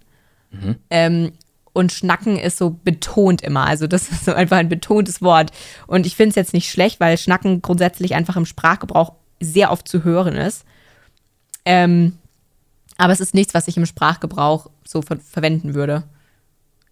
[0.90, 1.34] Ähm,
[1.74, 3.66] und Schnacken ist so betont immer.
[3.66, 5.52] Also das ist so einfach ein betontes Wort.
[5.86, 9.86] Und ich finde es jetzt nicht schlecht, weil Schnacken grundsätzlich einfach im Sprachgebrauch sehr oft
[9.86, 10.64] zu hören ist.
[11.66, 12.14] Ähm,
[12.96, 16.06] aber es ist nichts, was ich im Sprachgebrauch so ver verwenden würde.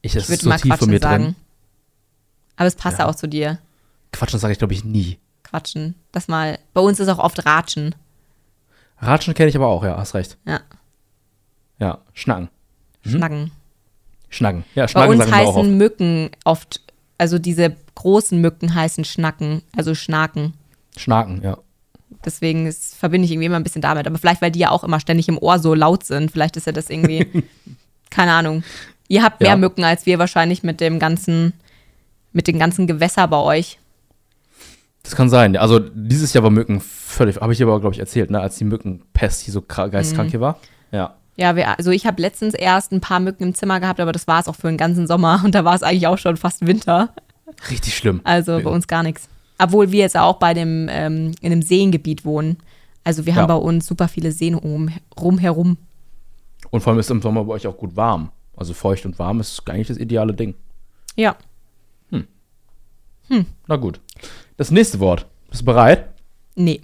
[0.01, 1.23] Ich, das Ich würde so mal tief von Quatschen mir sagen.
[1.23, 1.35] drin.
[2.55, 3.07] Aber es passt Ja.
[3.07, 3.59] auch zu dir.
[4.11, 5.19] Quatschen sage ich, glaube ich, nie.
[5.43, 5.95] Quatschen.
[6.11, 6.59] Das mal.
[6.73, 7.95] Bei uns ist auch oft Ratschen.
[8.99, 10.37] Ratschen kenne ich aber auch, ja, hast recht.
[10.45, 10.61] Ja.
[11.79, 12.49] Ja, schnacken.
[13.05, 13.51] Schnacken.
[14.29, 14.63] Schnacken.
[14.75, 15.57] Ja, Bei schnacken uns sagen wir auch oft.
[15.59, 16.81] heißen Mücken oft,
[17.17, 20.53] also diese großen Mücken heißen Schnacken, also Schnaken.
[20.97, 21.57] Schnaken, ja.
[22.25, 24.07] Deswegen ist, verbinde ich irgendwie immer ein bisschen damit.
[24.07, 26.31] Aber vielleicht, weil die ja auch immer ständig im Ohr so laut sind.
[26.31, 27.45] Vielleicht ist ja das irgendwie,
[28.09, 28.63] keine Ahnung.
[29.08, 29.55] Ihr habt mehr Ja.
[29.58, 31.53] Mücken als wir wahrscheinlich mit dem ganzen,
[32.34, 33.80] mit den ganzen Gewässer bei euch.
[35.03, 35.55] Das kann sein.
[35.55, 38.66] Also dieses Jahr war Mücken völlig, habe ich aber, glaube ich, erzählt, ne, als die
[38.66, 40.60] Mückenpest hier so kra- geistkrank hier war.
[40.91, 41.16] Ja.
[41.38, 44.28] Ja, wir, also ich habe letztens erst ein paar Mücken im Zimmer gehabt, aber das
[44.28, 46.66] war es auch für den ganzen Sommer und da war es eigentlich auch schon fast
[46.66, 47.14] Winter.
[47.70, 48.20] Richtig schlimm.
[48.26, 49.30] Also bei uns gar nichts.
[49.60, 52.58] Obwohl wir jetzt auch bei dem, ähm, in einem Seengebiet wohnen.
[53.03, 53.39] Also wir Ja.
[53.41, 55.78] haben bei uns super viele Seen um, rumherum.
[56.72, 58.32] Und vor allem ist im Sommer bei euch auch gut warm.
[58.58, 60.55] Also feucht und warm ist eigentlich das ideale Ding.
[61.16, 61.38] Ja.
[63.68, 63.99] Na gut.
[64.55, 65.26] Das nächste Wort.
[65.49, 66.10] Bist du bereit?
[66.55, 66.82] Nee.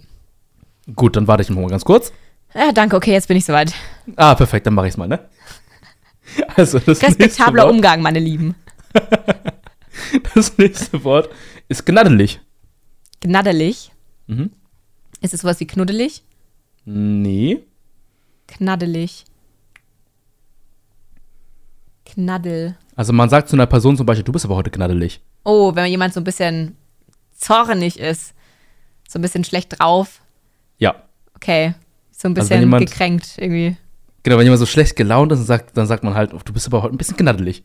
[0.95, 2.11] Gut, dann warte ich noch mal ganz kurz.
[2.53, 3.73] Ja, danke, okay, jetzt bin ich soweit.
[4.15, 5.19] Ah, perfekt, dann mache ich es mal, ne?
[6.55, 8.55] Also, das nächste, Respektabler Wort, Umgang, meine Lieben.
[10.35, 11.29] das nächste Wort
[11.67, 12.39] ist gnaddelig.
[13.21, 13.91] Gnaddelig.
[14.27, 14.51] Mhm.
[15.21, 16.23] Ist es sowas wie knuddelig?
[16.85, 17.63] Nee.
[18.47, 19.25] Knaddelig.
[22.13, 22.75] Knaddel.
[22.95, 25.21] Also man sagt zu einer Person zum Beispiel, du bist aber heute gnaddelig.
[25.43, 26.77] Oh, wenn jemand so ein bisschen
[27.35, 28.33] zornig ist,
[29.07, 30.21] so ein bisschen schlecht drauf,
[30.77, 30.95] Ja.
[31.35, 31.73] okay,
[32.11, 33.75] so ein Also bisschen jemand- gekränkt irgendwie.
[34.23, 36.53] Genau, wenn jemand so schlecht gelaunt ist, dann sagt, dann sagt man halt, oh, du
[36.53, 37.63] bist aber heute ein bisschen gnaddelig.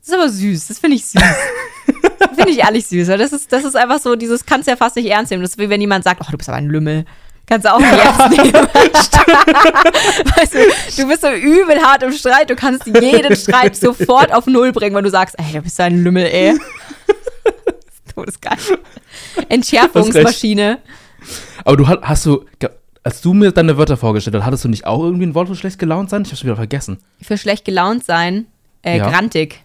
[0.00, 1.22] Das ist aber süß, das finde ich süß.
[2.36, 4.96] finde ich ehrlich süß, das ist, das ist einfach so, dieses kannst du ja fast
[4.96, 5.42] nicht ernst nehmen.
[5.42, 7.04] Das ist wie wenn jemand sagt, oh, du bist aber ein Lümmel.
[7.46, 8.52] Kannst du auch nicht ernst nehmen.
[10.36, 14.46] weißt du, du bist so übel hart im Streit, du kannst jeden Streit sofort auf
[14.46, 16.58] Null bringen, wenn du sagst, ey, du bist so ein Lümmel, ey.
[18.14, 18.56] Todesgeil.
[19.48, 20.78] Entschärfungsmaschine.
[21.64, 22.44] Aber du hast, hast du,
[23.02, 25.56] als du mir deine Wörter vorgestellt hast, hattest du nicht auch irgendwie ein Wort für
[25.56, 26.22] schlecht gelaunt sein?
[26.22, 26.98] Ich hab's wieder vergessen.
[27.20, 28.46] Für schlecht gelaunt sein,
[28.82, 29.08] äh, Ja.
[29.10, 29.62] grantig.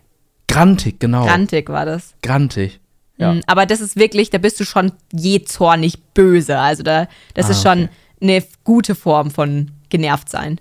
[0.48, 1.26] Grantig, genau.
[1.26, 2.14] Grantig war das.
[2.24, 2.80] Grantig.
[3.18, 3.34] Ja.
[3.34, 6.58] Mm, Aber das ist wirklich, da bist du schon je zornig böse.
[6.60, 7.90] Also da, das Ah, ist schon okay.
[8.22, 10.60] eine gute Form von genervt sein.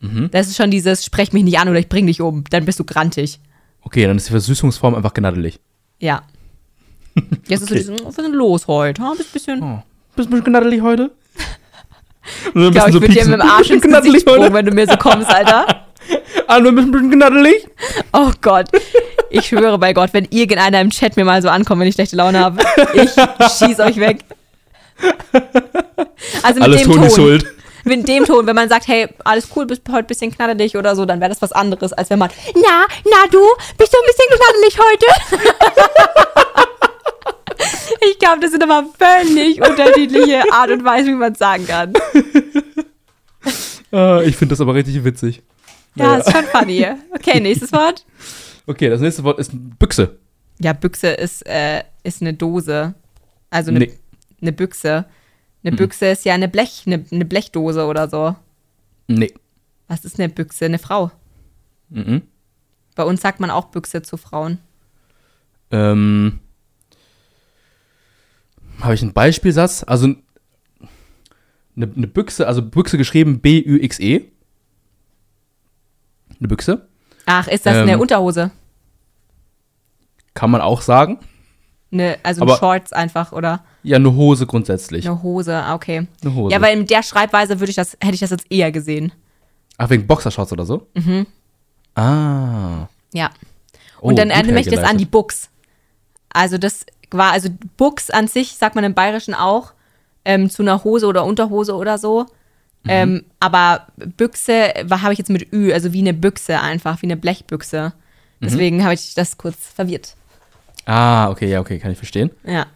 [0.00, 0.28] Mhm.
[0.32, 2.44] Das ist schon dieses, sprech mich nicht an oder ich bring dich um.
[2.50, 3.38] Dann bist du grantig.
[3.82, 5.60] Okay, dann ist die Versüßungsform einfach gnaddelig.
[6.00, 6.22] Ja.
[7.48, 7.84] Jetzt ist so Okay.
[7.86, 9.02] dieses, was ist denn los heute?
[9.02, 9.82] Ha, bist ein bisschen, Oh.
[10.16, 11.10] Bist du ein bisschen gnaddelig heute?
[12.46, 14.96] Ich glaube, ich würde dir mit dem Arsch ins Gesicht spucken, wenn du mir so
[14.96, 15.86] kommst, Alter.
[16.46, 17.66] Ah, du bist ein bisschen gnaddelig?
[18.12, 18.66] Oh Gott.
[19.30, 22.16] Ich schwöre bei Gott, wenn irgendeiner im Chat mir mal so ankommt, wenn ich schlechte
[22.16, 23.10] Laune habe, ich
[23.58, 24.18] schieß euch weg.
[26.42, 27.10] Also mit Alles dem Ton.
[27.10, 27.46] schuld.
[27.84, 30.94] mit dem Ton, wenn man sagt, hey, alles cool, bist heute ein bisschen knaddelig oder
[30.94, 33.40] so, dann wäre das was anderes, als wenn man, na, na du,
[33.78, 35.06] bist du ein bisschen knaddelig heute?
[38.10, 41.92] ich glaube, das sind aber völlig unterschiedliche Art und Weise, wie man es sagen kann.
[43.92, 45.42] Ah, ich finde das aber richtig witzig.
[45.96, 46.86] Ja, ist schon funny.
[47.12, 48.04] Okay, nächstes Wort.
[48.66, 50.18] Okay, das nächste Wort ist Büchse.
[50.60, 52.94] Ja, Büchse ist, äh, ist eine Dose.
[53.50, 53.92] Also eine, Nee.
[54.40, 55.04] eine Büchse.
[55.62, 58.36] Eine Büchse ist ja eine Blech, eine, eine Blechdose oder so.
[59.08, 59.32] Nee.
[59.88, 60.66] Was ist eine Büchse?
[60.66, 61.10] Eine Frau.
[61.88, 62.22] Mhm.
[62.94, 64.58] Bei uns sagt man auch Büchse zu Frauen.
[65.70, 66.40] Ähm.
[68.80, 69.84] habe ich einen Beispielsatz.
[69.86, 70.06] Also
[71.76, 74.30] eine, eine Büchse, also Büchse geschrieben B-Ü-X-E.
[76.44, 76.86] Eine Büchse.
[77.24, 77.82] Ach, ist das Ähm.
[77.84, 78.50] eine Unterhose?
[80.34, 81.18] Kann man auch sagen.
[81.90, 85.06] Eine, also Aber- Shorts einfach oder Ja, eine Hose grundsätzlich.
[85.08, 86.06] eine Hose, ah, okay.
[86.22, 86.52] Eine Hose.
[86.54, 89.12] Ja, weil in der Schreibweise würde ich das, hätte ich das jetzt eher gesehen.
[89.78, 90.86] Ach, wegen Boxershorts oder so?
[90.92, 91.26] Mhm.
[91.94, 92.88] Ah.
[93.14, 93.30] Ja.
[94.02, 95.48] Oh, Und dann erinnere ich das an die Buchs.
[96.28, 99.72] Also das war, also Buchs an sich, sagt man im Bayerischen auch,
[100.26, 102.26] ähm, zu einer Hose oder Unterhose oder so.
[102.84, 102.90] Mhm.
[102.90, 107.16] Ähm, aber Büchse habe ich jetzt mit Ü, also wie eine Büchse einfach, wie eine
[107.16, 107.92] Blechbüchse.
[108.40, 108.44] Mhm.
[108.44, 110.16] Deswegen habe ich das kurz verwirrt.
[110.86, 112.30] Ah, okay, ja, okay, kann ich verstehen.
[112.44, 112.66] Ja.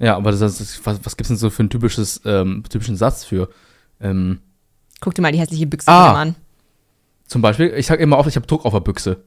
[0.00, 2.96] Ja, aber das ist, was, was gibt es denn so für einen typisches, ähm, typischen
[2.96, 3.48] Satz für?
[4.00, 4.40] Ähm,
[5.00, 6.20] Guck dir mal die hässliche Büchse Ah.
[6.20, 6.34] an.
[7.28, 9.22] zum Beispiel, ich sag immer oft, ich habe Druck auf der Büchse.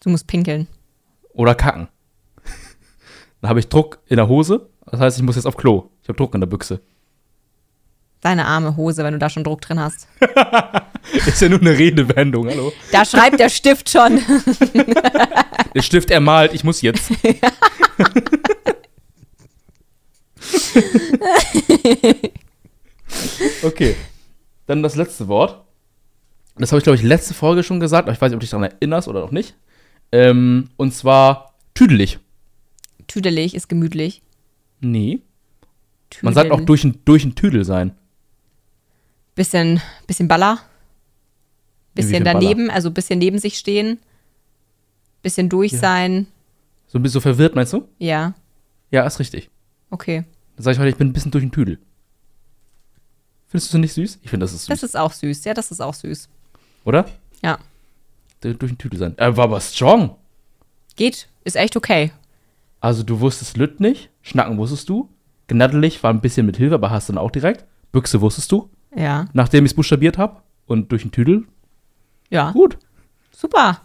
[0.00, 0.66] Du musst pinkeln.
[1.34, 1.88] Oder kacken.
[3.42, 5.90] Dann habe ich Druck in der Hose, das heißt, ich muss jetzt auf Klo.
[6.02, 6.80] Ich habe Druck in der Büchse.
[8.26, 10.08] Deine arme Hose, wenn du da schon Druck drin hast.
[11.28, 12.72] Ist ja nur eine Redewendung, hallo.
[12.90, 14.20] Da schreibt der Stift schon.
[15.76, 17.12] Der Stift ermalt, ich muss jetzt.
[23.62, 23.94] okay.
[24.66, 25.64] Dann das letzte Wort.
[26.56, 28.44] Das habe ich, glaube ich, letzte Folge schon gesagt, aber ich weiß nicht, ob du
[28.44, 29.54] dich daran erinnerst oder auch nicht.
[30.10, 32.18] Ähm, und zwar tüdelig.
[33.06, 34.22] Tüdelig ist gemütlich.
[34.80, 35.20] Nee.
[36.22, 36.66] Man sagt auch Tüdeln.
[36.66, 37.94] durch ein, durch ein Tüdel sein.
[39.36, 40.58] Bisschen, bisschen Baller.
[41.94, 42.40] Bisschen Inwiefern Baller?
[42.40, 44.00] daneben, also bisschen neben sich stehen.
[45.22, 45.78] Bisschen durch Ja.
[45.78, 46.26] sein.
[46.88, 47.86] So ein bisschen so verwirrt, meinst du?
[47.98, 48.34] Ja,
[48.90, 49.50] Ja, ist richtig.
[49.90, 50.24] okay.
[50.56, 51.78] Dann sage ich heute, ich bin ein bisschen durch ein Tüdel.
[53.48, 54.18] Findest du das nicht süß?
[54.22, 54.68] Ich finde, das ist süß.
[54.68, 55.44] Das ist auch süß.
[55.44, 56.28] Ja, das ist auch süß.
[56.84, 57.06] oder?
[57.42, 57.58] Ja.
[58.40, 59.14] durch ein Tüdel sein.
[59.18, 60.16] Er war aber strong.
[60.94, 61.28] Geht.
[61.44, 62.12] Ist echt okay.
[62.80, 65.08] Also du wusstest Lütt nicht, Schnacken wusstest du,
[65.48, 67.64] Gnaddelig war ein bisschen mit Hilfe, aber hast dann auch direkt.
[67.92, 69.26] Büchse wusstest du, Ja.
[69.32, 70.36] nachdem ich es buchstabiert habe.
[70.66, 71.44] Und durch den Tüdel,
[72.30, 72.50] Ja.
[72.50, 72.76] gut.
[73.30, 73.80] Super.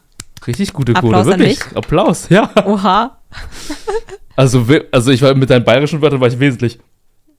[0.47, 1.59] Richtig gute Applaus Quote, wirklich.
[1.75, 2.49] Applaus, ja.
[2.65, 3.17] Oha.
[4.37, 6.79] Also, also ich war mit deinen bayerischen Wörtern war ich wesentlich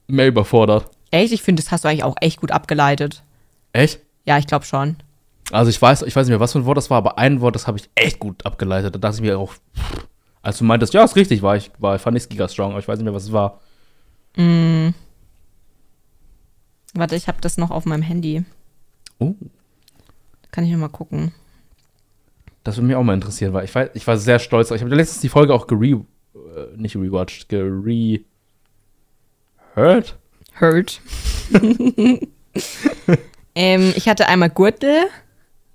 [0.07, 0.89] mehr überfordert.
[1.11, 1.33] Echt?
[1.33, 3.23] Ich finde, das hast du eigentlich auch echt gut abgeleitet.
[3.73, 3.99] Echt?
[4.27, 4.97] Ja, ich glaube schon.
[5.51, 7.41] Also ich weiß, ich weiß nicht mehr, was für ein Wort das war, aber ein
[7.41, 8.95] Wort, das habe ich echt gut abgeleitet.
[8.95, 9.55] Da dachte ich mir auch,
[10.43, 12.87] als du meintest, ja, ist richtig, war ich, war, fand ich Giga Strong, aber ich
[12.87, 13.59] weiß nicht mehr, was es war.
[16.95, 18.45] Warte, ich habe das noch auf meinem Handy.
[19.19, 19.35] Oh.
[20.51, 21.33] Kann ich noch mal gucken.
[22.65, 24.71] Das würde mich auch mal interessieren, weil ich, weiß, ich war sehr stolz.
[24.71, 25.85] Ich habe letztens die Folge auch gere,
[26.35, 28.21] äh, nicht rewatcht, gere,
[29.75, 30.17] heard?
[30.61, 31.01] Hurt.
[33.55, 35.07] ähm, ich hatte einmal Gürtel,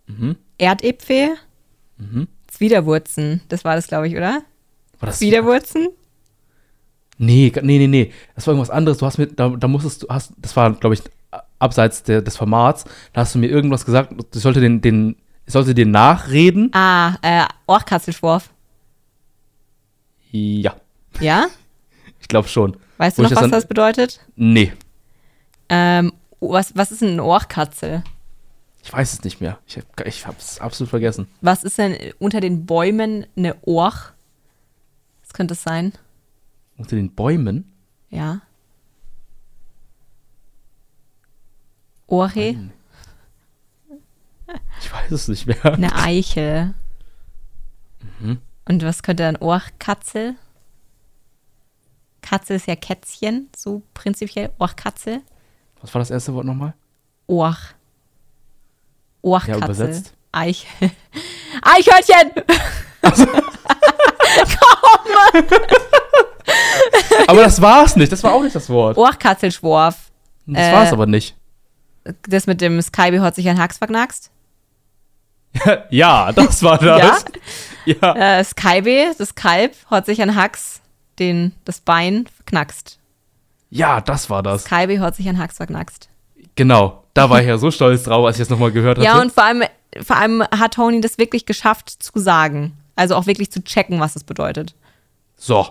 [0.06, 0.38] Mhm.
[0.58, 1.36] Erdäpfel,
[1.98, 2.28] Mhm.
[2.48, 3.42] Zwiderwurzen.
[3.50, 4.44] Das war das, glaube ich, oder?
[5.00, 5.90] War das Zwiderwurzen?
[7.18, 8.12] Nee, nee, nee, nee.
[8.36, 8.98] Das war irgendwas anderes.
[9.00, 11.02] Du hast mir, da, da musstest du, hast, das war, glaube ich,
[11.60, 12.86] abseits der, des Formats.
[13.14, 15.16] Da hast du mir irgendwas gesagt, ich sollte den, den,
[15.46, 16.70] ich sollte den nachreden.
[16.74, 18.50] Ah, äh, Orchkatzelschworf.
[20.32, 20.76] Ja,
[21.20, 21.48] Ja?
[22.20, 22.78] ich glaube schon.
[22.98, 24.20] Weißt du noch, was dann- das bedeutet?
[24.36, 24.74] Nee,
[25.70, 28.04] Ähm, was, was ist denn ein Orchkatzel?
[28.84, 29.58] ich weiß es nicht mehr.
[29.68, 31.28] Ich, ich habe es absolut vergessen.
[31.42, 34.14] Was ist denn unter den Bäumen eine Orch?
[35.24, 35.92] Was könnte es sein?
[36.78, 37.72] Unter den Bäumen?
[38.10, 38.42] Ja.
[42.08, 42.70] Orche?
[44.80, 45.64] Ich weiß es nicht mehr.
[45.66, 46.74] Eine Eiche.
[48.20, 48.40] Mhm.
[48.66, 50.36] Und was könnte ein Orchkatzel?
[52.22, 54.52] Katze ist ja Kätzchen, so prinzipiell.
[54.58, 55.22] Orchkatzel.
[55.82, 56.74] Was war das erste Wort nochmal?
[57.28, 57.76] Orch.
[59.22, 59.60] Orchkatzel.
[59.60, 60.14] Ja, übersetzt.
[60.32, 60.68] Eich.
[61.62, 62.32] Eichhörnchen!
[67.28, 68.12] Aber das war's nicht.
[68.12, 68.98] Das war auch nicht das Wort.
[68.98, 69.96] Orchkatzelschworf.
[70.46, 71.36] Das äh, war's aber nicht.
[72.28, 74.32] Das mit dem Skyby hat sich ein Hax verknackst.
[75.90, 77.26] Ja, das war das.
[77.86, 78.40] Ja.
[78.40, 80.82] Äh, Skyby, das Kalb, hat sich ein Hax
[81.20, 83.00] den, das Bein verknackst.
[83.70, 84.66] Ja, das war das.
[84.66, 86.10] Skyby hat sich ein Hax verknackst.
[86.56, 87.04] Genau.
[87.14, 89.06] Da war ich ja so stolz drauf, als ich das nochmal gehört hatte.
[89.06, 89.64] Ja, und vor allem,
[90.04, 92.78] vor allem hat Tony das wirklich geschafft zu sagen.
[92.96, 94.76] Also auch wirklich zu checken, was es bedeutet.
[95.36, 95.68] so,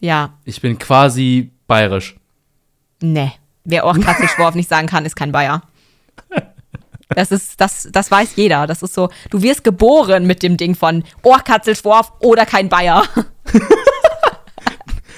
[0.00, 2.16] Ja, ich bin quasi bayerisch.
[3.00, 3.32] ne.
[3.70, 5.60] Wer Orchkatzelschworf nicht sagen kann, ist kein Bayer.
[7.10, 8.66] Das ist, das, das weiß jeder.
[8.66, 13.04] Das ist so, du wirst geboren mit dem Ding von Ohrkatzelschworf oder kein Bayer.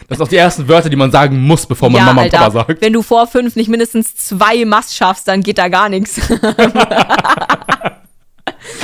[0.09, 2.39] Das sind auch die ersten Wörter, die man sagen muss, bevor man ja, Mama Alter,
[2.39, 2.81] und Papa sagt.
[2.81, 6.21] wenn du vor fünf nicht mindestens zwei Mast schaffst, dann geht da gar nichts.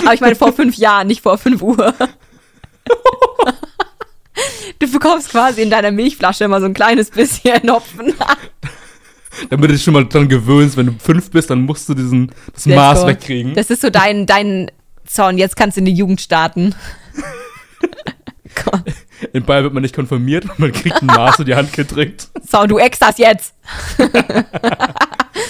[0.04, 1.92] Aber ich meine vor fünf Jahren, nicht vor fünf Uhr.
[4.78, 8.14] Du bekommst quasi in deiner Milchflasche immer so ein kleines bisschen Hopfen.
[9.50, 12.32] Damit du dich schon mal dran gewöhnst, wenn du fünf bist, dann musst du diesen,
[12.54, 13.06] das Let's Maß go.
[13.08, 13.54] wegkriegen.
[13.54, 14.70] Das ist so dein, dein
[15.04, 15.36] Zorn.
[15.38, 16.74] Jetzt kannst du in die Jugend starten.
[18.64, 18.82] Gott.
[19.32, 22.28] In Bayern wird man nicht konfirmiert und man kriegt ein Maß in die Hand gedrückt.
[22.48, 23.54] So, du ex das jetzt.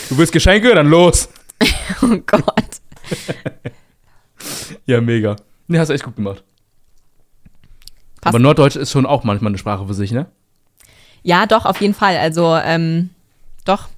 [0.09, 0.75] Du willst Geschenke?
[0.75, 1.29] Dann los.
[2.03, 2.81] Oh Gott.
[4.87, 5.37] Ja, mega.
[5.69, 6.43] Nee, hast du echt gut gemacht.
[8.27, 8.35] Passt.
[8.35, 10.27] Aber Norddeutsch ist schon auch manchmal eine Sprache für sich, ne?
[11.23, 12.17] Ja, doch, auf jeden Fall.
[12.19, 13.11] Also, ähm,
[13.65, 13.89] doch,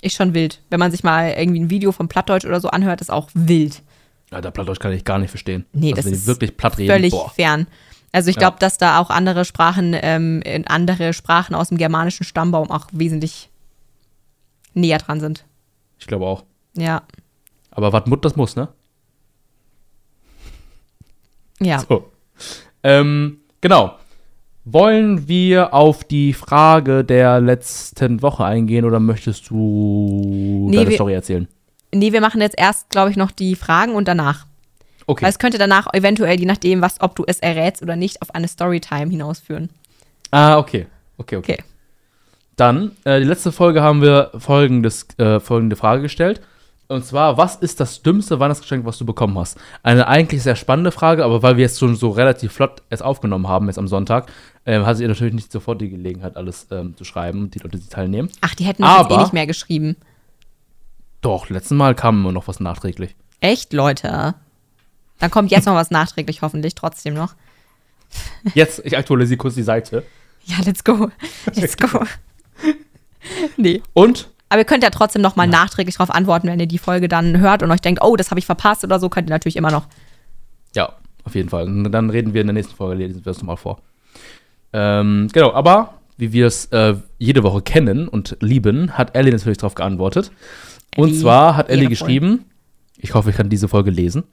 [0.00, 0.60] ist schon wild.
[0.70, 3.82] Wenn man sich mal irgendwie ein Video vom Plattdeutsch oder so anhört, ist auch wild.
[4.30, 5.66] Ja, der Plattdeutsch kann ich gar nicht verstehen.
[5.72, 6.90] Nee, Also das ist wirklich platt reden.
[6.92, 7.30] Völlig Boah.
[7.30, 7.66] fern.
[8.12, 8.40] Also ich Ja.
[8.40, 12.86] glaube, dass da auch andere Sprachen, ähm, in andere Sprachen aus dem germanischen Stammbaum auch
[12.92, 13.48] wesentlich
[14.74, 15.44] näher dran sind.
[15.98, 16.44] Ich glaube auch.
[16.74, 17.02] Ja.
[17.70, 18.68] Aber was Mut, das muss, ne?
[21.60, 21.80] Ja.
[21.80, 22.10] So.
[22.82, 23.94] Ähm, genau.
[24.64, 30.94] Wollen wir auf die Frage der letzten Woche eingehen oder möchtest du Nee, deine wir-
[30.94, 31.48] Story erzählen?
[31.94, 34.46] Nee, wir machen jetzt erst, glaube ich, noch die Fragen und danach.
[35.06, 35.24] Okay.
[35.24, 38.34] Weil es könnte danach eventuell, je nachdem, was, ob du es errätst oder nicht, auf
[38.34, 39.68] eine Storytime hinausführen.
[40.30, 40.86] ah, okay.
[41.18, 41.54] Okay, okay.
[41.54, 41.64] Okay.
[42.56, 46.40] Dann, äh, die letzte Folge haben wir folgendes, äh, folgende Frage gestellt.
[46.92, 49.58] Und zwar, was ist das dümmste Weihnachtsgeschenk, was du bekommen hast?
[49.82, 53.48] Eine eigentlich sehr spannende Frage, aber weil wir jetzt schon so relativ flott es aufgenommen
[53.48, 54.30] haben, jetzt am Sonntag,
[54.66, 57.88] ähm, hattet ihr natürlich nicht sofort die Gelegenheit, alles ähm, zu schreiben, die Leute, die
[57.88, 58.30] teilnehmen.
[58.42, 59.96] Ach, die hätten uns eh Aber- nicht mehr geschrieben.
[61.22, 63.14] Doch, letzten Mal kam immer noch was nachträglich.
[63.40, 64.34] Echt, Leute?
[65.18, 67.34] Dann kommt jetzt noch was nachträglich, hoffentlich trotzdem noch.
[68.54, 70.02] Jetzt, ich aktualisiere kurz die Seite.
[70.44, 71.10] Ja, let's go.
[71.54, 72.04] Let's go.
[73.56, 73.80] nee.
[73.94, 77.08] Und Aber ihr könnt ja trotzdem noch mal nachträglich darauf antworten, wenn ihr die Folge
[77.08, 79.56] dann hört und euch denkt, oh, das habe ich verpasst oder so, könnt ihr natürlich
[79.56, 79.86] immer noch.
[80.76, 80.92] Ja,
[81.24, 81.64] auf jeden Fall.
[81.64, 83.80] Und dann reden wir in der nächsten Folge, lesen wir es nochmal vor.
[84.74, 89.56] Ähm, genau, aber wie wir es äh, jede Woche kennen und lieben, hat Ellie natürlich
[89.56, 90.30] darauf geantwortet.
[90.98, 92.44] Und Ellie, zwar hat Ellie geschrieben,
[92.98, 94.24] ich hoffe, ich kann diese Folge lesen,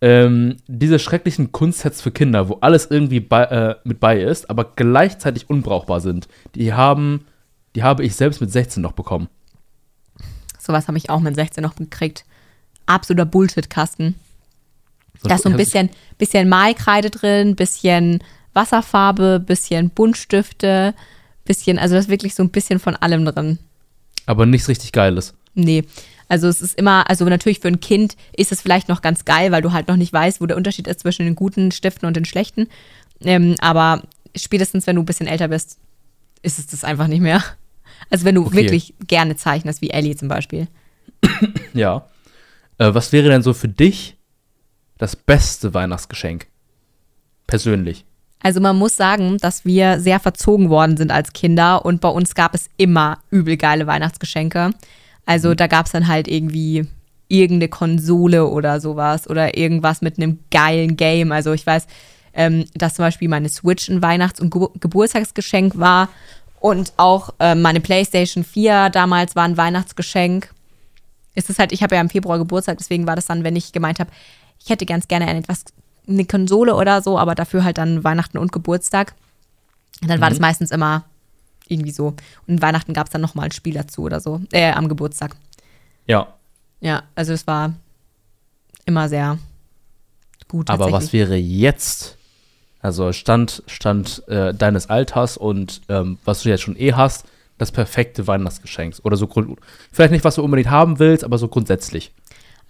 [0.00, 4.72] ähm, diese schrecklichen Kunstsets für Kinder, wo alles irgendwie bei, äh, mit bei ist, aber
[4.74, 7.26] gleichzeitig unbrauchbar sind, die haben,
[7.74, 9.28] die habe ich selbst mit 16 noch bekommen.
[10.70, 12.24] Sowas habe ich auch mit 16 noch gekriegt.
[12.86, 14.14] Absoluter Bullshit-Kasten.
[15.24, 20.94] Da ist so ein bisschen, bisschen Malkreide drin, bisschen Wasserfarbe, bisschen Buntstifte,
[21.44, 23.58] bisschen, also da ist wirklich so ein bisschen von allem drin.
[24.26, 25.34] Aber nichts richtig Geiles.
[25.54, 25.82] Nee.
[26.28, 29.50] Also es ist immer, also natürlich für ein Kind ist es vielleicht noch ganz geil,
[29.50, 32.16] weil du halt noch nicht weißt, wo der Unterschied ist zwischen den guten Stiften und
[32.16, 32.68] den schlechten.
[33.22, 34.04] Ähm, aber
[34.36, 35.78] spätestens, wenn du ein bisschen älter bist,
[36.42, 37.42] ist es das einfach nicht mehr.
[38.08, 38.56] Also wenn du Okay.
[38.56, 40.68] wirklich gerne zeichnest, wie Ellie zum Beispiel.
[41.74, 42.06] Ja.
[42.78, 44.16] Äh, was wäre denn so für dich
[44.98, 46.46] das beste Weihnachtsgeschenk?
[47.46, 48.04] Persönlich.
[48.42, 52.34] Also man muss sagen, dass wir sehr verzogen worden sind als Kinder und bei uns
[52.34, 54.70] gab es immer übel geile Weihnachtsgeschenke.
[55.26, 56.86] Also da gab es dann halt irgendwie
[57.28, 61.32] irgendeine Konsole oder sowas oder irgendwas mit einem geilen Game.
[61.32, 61.86] Also ich weiß,
[62.32, 66.08] ähm, dass zum Beispiel meine Switch ein Weihnachts- und Ge Geburtstagsgeschenk war
[66.60, 70.52] und auch ähm, meine PlayStation 4 damals war ein Weihnachtsgeschenk.
[71.34, 73.72] Es ist halt, ich habe ja im Februar Geburtstag, deswegen war das dann, wenn ich
[73.72, 74.10] gemeint habe,
[74.62, 75.64] ich hätte ganz gerne ein etwas,
[76.06, 79.14] eine Konsole oder so, aber dafür halt dann Weihnachten und Geburtstag.
[80.02, 81.04] Und dann war das meistens immer
[81.66, 82.14] irgendwie so.
[82.46, 85.36] Und Weihnachten gab es dann nochmal ein Spiel dazu oder so, äh, am Geburtstag.
[86.06, 86.34] Ja.
[86.80, 87.72] Ja, also es war
[88.84, 89.38] immer sehr
[90.48, 90.68] gut.
[90.68, 92.16] Aber was wäre jetzt?
[92.80, 97.26] Also Stand, Stand äh, deines Alters und ähm, was du jetzt schon eh hast,
[97.58, 98.96] das perfekte Weihnachtsgeschenk.
[99.02, 99.58] Oder so grund
[99.92, 102.12] vielleicht nicht, was du unbedingt haben willst, aber so grundsätzlich.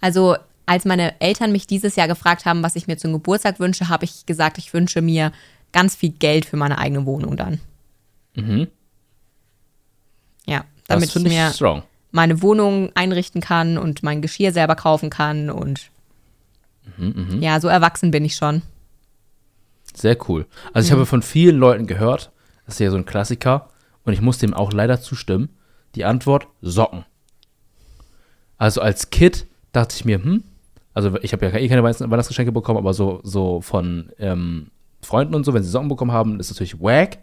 [0.01, 0.35] Also,
[0.65, 4.03] als meine Eltern mich dieses Jahr gefragt haben, was ich mir zum Geburtstag wünsche, habe
[4.05, 5.31] ich gesagt, ich wünsche mir
[5.71, 7.61] ganz viel Geld für meine eigene Wohnung dann.
[8.35, 8.67] Mhm.
[10.45, 11.83] Ja, damit ich ich mir strong.
[12.11, 15.89] meine Wohnung einrichten kann und mein Geschirr selber kaufen kann und
[16.97, 18.61] Mhm, ja, so erwachsen bin ich schon.
[19.93, 20.45] Sehr cool.
[20.73, 22.31] Also ich habe von vielen Leuten gehört,
[22.65, 23.69] das ist ja so ein Klassiker,
[24.03, 25.49] und ich muss dem auch leider zustimmen,
[25.95, 27.05] die Antwort Socken.
[28.57, 30.43] Also als Kid dachte ich mir, hm,
[30.93, 34.67] also ich habe ja eh keine Weihnachts- Weihnachtsgeschenke bekommen, aber so, so von ähm,
[35.01, 37.19] Freunden und so, wenn sie Socken bekommen haben, ist natürlich wack,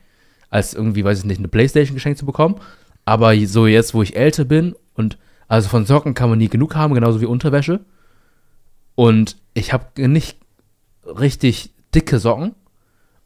[0.51, 2.57] als irgendwie, weiß ich nicht, eine Playstation geschenkt zu bekommen.
[3.05, 6.75] Aber so jetzt, wo ich älter bin und also von Socken kann man nie genug
[6.75, 7.81] haben, genauso wie Unterwäsche.
[8.95, 10.39] Und ich habe nicht
[11.05, 12.55] richtig dicke Socken.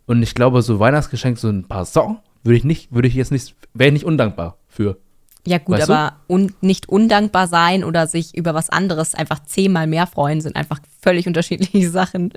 [0.06, 3.32] Und ich glaube, so Weihnachtsgeschenk, so ein paar Socken, würde ich nicht, würde ich jetzt
[3.32, 4.98] nicht, wäre ich nicht undankbar für.
[5.46, 9.86] Ja, gut, Weißt aber un nicht undankbar sein oder sich über was anderes einfach zehnmal
[9.86, 12.32] mehr freuen, sind einfach völlig unterschiedliche Sachen.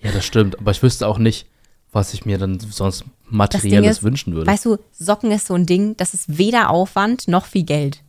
[0.00, 0.58] Ja, das stimmt.
[0.58, 1.46] Aber ich wüsste auch nicht,
[1.92, 4.50] was ich mir dann sonst materielles ist, wünschen würde.
[4.50, 8.02] Weißt du, Socken ist so ein Ding, das ist weder Aufwand noch viel Geld.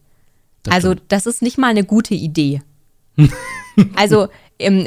[0.63, 1.11] Das also, stimmt.
[1.11, 2.61] das ist nicht mal eine gute Idee.
[3.95, 4.29] also,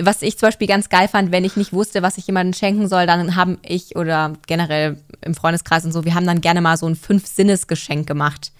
[0.05, 2.89] was ich zum Beispiel ganz geil fand, wenn ich nicht wusste, was ich jemandem schenken
[2.89, 6.77] soll, dann haben ich oder generell im Freundeskreis und so, wir haben dann gerne mal
[6.77, 8.53] so ein Fünf-Sinnes-Geschenk gemacht.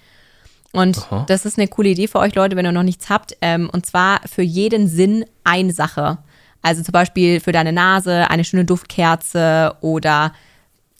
[0.73, 1.25] Und Aha.
[1.27, 3.37] das ist eine coole Idee für euch Leute, wenn ihr noch nichts habt.
[3.41, 6.17] Ähm, und zwar für jeden Sinn eine Sache.
[6.61, 10.33] Also zum Beispiel für deine Nase eine schöne Duftkerze oder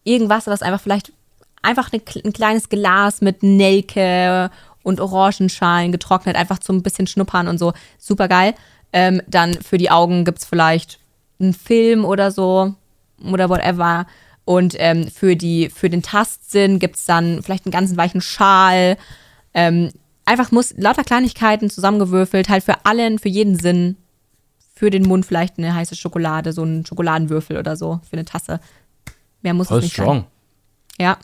[0.04, 1.12] irgendwas, was einfach vielleicht
[1.62, 4.50] einfach ein kleines Glas mit Nelke
[4.84, 7.74] und Orangenschalen getrocknet, einfach zum ein bisschen schnuppern und so.
[7.98, 8.56] Super geil.
[8.94, 11.00] Ähm, dann für die Augen gibt es vielleicht
[11.40, 12.76] einen Film oder so
[13.24, 14.06] oder whatever.
[14.46, 18.98] Und ähm, für, die, für den Tastsinn gibt es dann vielleicht einen ganzen weichen Schal.
[19.54, 19.92] Ähm,
[20.26, 23.98] einfach muss lauter Kleinigkeiten zusammengewürfelt, halt für allen, für jeden Sinn.
[24.74, 28.60] Für den Mund vielleicht eine heiße Schokolade, so ein Schokoladenwürfel oder so für eine Tasse.
[29.42, 30.20] Mehr muss Voll es nicht strong.
[30.20, 30.28] sein.
[31.00, 31.18] Ja.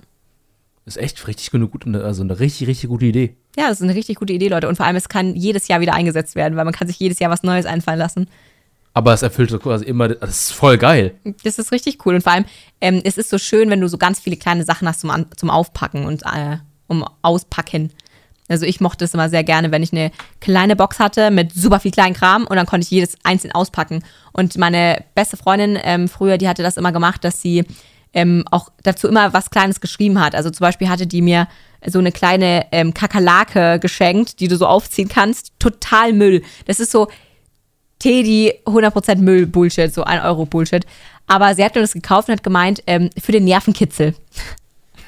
[0.85, 3.37] Ist echt richtig eine gute, also eine richtig, richtig gute Idee.
[3.57, 4.67] Ja, das ist eine richtig gute Idee, Leute.
[4.67, 7.19] Und vor allem, es kann jedes Jahr wieder eingesetzt werden, weil man kann sich jedes
[7.19, 8.27] Jahr was Neues einfallen lassen.
[8.93, 11.15] Aber es erfüllt so quasi immer, das ist voll geil.
[11.43, 12.15] Das ist richtig cool.
[12.15, 12.45] Und vor allem,
[12.81, 15.25] ähm, es ist so schön, wenn du so ganz viele kleine Sachen hast zum, An
[15.35, 16.57] zum Aufpacken und äh,
[16.87, 17.91] um Auspacken.
[18.49, 20.11] Also ich mochte es immer sehr gerne, wenn ich eine
[20.41, 24.03] kleine Box hatte mit super viel kleinen Kram und dann konnte ich jedes einzeln auspacken.
[24.33, 27.65] Und meine beste Freundin ähm, früher, die hatte das immer gemacht, dass sie
[28.13, 30.35] ähm, auch dazu immer was Kleines geschrieben hat.
[30.35, 31.47] Also zum Beispiel hatte die mir
[31.85, 35.51] so eine kleine ähm, Kakerlake geschenkt, die du so aufziehen kannst.
[35.59, 36.43] Total Müll.
[36.65, 37.07] Das ist so
[37.99, 40.85] Teddy 100% Müll Bullshit, so 1 Euro Bullshit.
[41.27, 44.13] Aber sie hat mir das gekauft und hat gemeint, ähm, für den Nervenkitzel.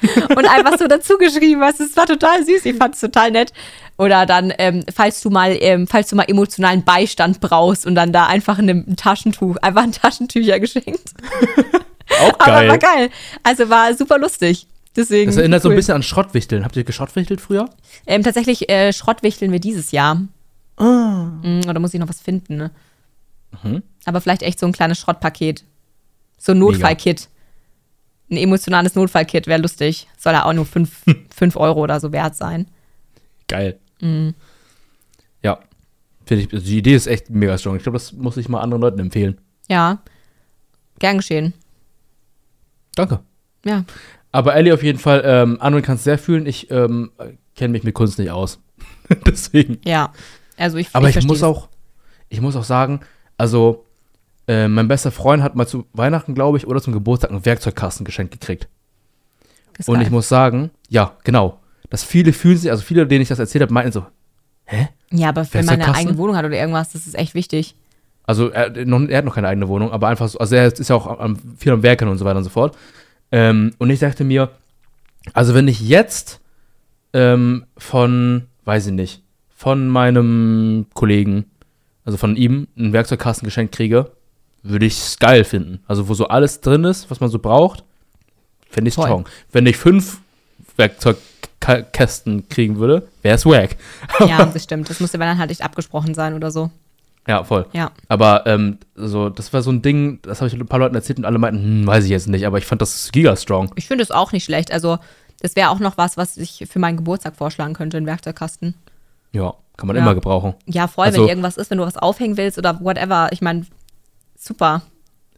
[0.36, 3.52] und einfach so dazu geschrieben, was es war total süß, ich fand es total nett.
[3.98, 8.12] Oder dann, ähm, falls du mal, ähm, falls du mal emotionalen Beistand brauchst und dann
[8.12, 11.14] da einfach ein, Taschentuch, einfach ein Taschentücher geschenkt.
[12.10, 12.68] Auch Aber geil.
[12.68, 13.10] war geil.
[13.42, 14.66] Also war super lustig.
[14.94, 15.26] Deswegen.
[15.30, 15.76] Das erinnert so ein cool.
[15.76, 16.64] bisschen an Schrottwichteln.
[16.64, 17.68] Habt ihr geschrottwichtelt früher?
[18.06, 20.22] Ähm, tatsächlich äh, Schrottwichteln wir dieses Jahr.
[20.76, 21.24] Ah.
[21.42, 22.70] Mm, oder muss ich noch was finden, ne?
[23.62, 23.82] Mhm.
[24.04, 25.64] Aber vielleicht echt so ein kleines Schrottpaket.
[26.38, 27.28] So ein Notfallkit.
[28.30, 30.08] Ein emotionales Notfallkit wäre lustig.
[30.18, 30.90] Soll ja auch nur 5
[31.56, 32.66] Euro oder so wert sein.
[33.48, 33.78] Geil.
[34.00, 34.34] Mhm.
[35.42, 35.60] Ja.
[36.24, 37.76] Finde ich, also die Idee ist echt mega strong.
[37.76, 39.38] Ich glaube, das muss ich mal anderen Leuten empfehlen.
[39.68, 39.98] Ja.
[40.98, 41.54] Gern geschehen.
[42.96, 43.20] Danke.
[43.64, 43.84] Ja.
[44.32, 46.46] Aber Ellie auf jeden Fall, ähm, Anwin kann es sehr fühlen.
[46.46, 47.12] Ich ähm,
[47.54, 48.58] kenne mich mit Kunst nicht aus.
[49.26, 49.78] Deswegen.
[49.84, 50.12] Ja.
[50.56, 51.28] Also ich Aber ich, versteh's.
[51.28, 51.68] muss auch,
[52.28, 53.00] ich muss auch sagen,
[53.36, 53.84] also
[54.48, 58.04] äh, mein bester Freund hat mal zu Weihnachten, glaube ich, oder zum Geburtstag einen Werkzeugkasten
[58.04, 58.68] geschenkt gekriegt.
[59.78, 60.04] Ist Und geil.
[60.04, 61.60] ich muss sagen, ja, genau.
[61.90, 64.06] Dass viele fühlen sich, also viele, denen ich das erzählt habe, meinten so,
[64.64, 64.88] hä?
[65.12, 65.94] Ja, aber wenn man eine Werkzeugkasten?
[66.08, 67.76] eigene Wohnung hat oder irgendwas, das ist echt wichtig.
[68.26, 70.88] Also er, noch, er hat noch keine eigene Wohnung, aber einfach so, also er ist
[70.88, 72.76] ja auch am, viel am Werken und so weiter und so fort.
[73.30, 74.50] Ähm, und ich dachte mir,
[75.32, 76.40] also wenn ich jetzt
[77.12, 79.22] ähm, von, weiß ich nicht,
[79.56, 81.46] von meinem Kollegen,
[82.04, 84.10] also von ihm, einen Werkzeugkasten geschenkt kriege,
[84.62, 85.80] würde ich es geil finden.
[85.86, 87.84] Also wo so alles drin ist, was man so braucht,
[88.68, 89.28] finde ich strong.
[89.52, 90.18] Wenn ich fünf
[90.76, 93.76] Werkzeugkästen kriegen würde, wäre es wack.
[94.20, 94.90] Ja, das stimmt.
[94.90, 96.70] Das musste dann halt nicht abgesprochen sein oder so.
[97.26, 97.66] Ja, voll.
[97.72, 97.90] Ja.
[98.08, 101.18] Aber ähm, so, das war so ein Ding, das habe ich ein paar Leuten erzählt
[101.18, 103.72] und alle meinten, hm, weiß ich jetzt nicht, aber ich fand das giga-strong.
[103.74, 104.72] Ich finde es auch nicht schlecht.
[104.72, 104.98] Also,
[105.40, 108.74] das wäre auch noch was, was ich für meinen Geburtstag vorschlagen könnte, ein Werkzeugkasten.
[109.32, 110.02] Ja, kann man Ja.
[110.02, 110.54] immer gebrauchen.
[110.66, 113.28] Ja, voll, Also- wenn irgendwas ist, wenn du was aufhängen willst oder whatever.
[113.32, 113.66] Ich meine,
[114.38, 114.82] super.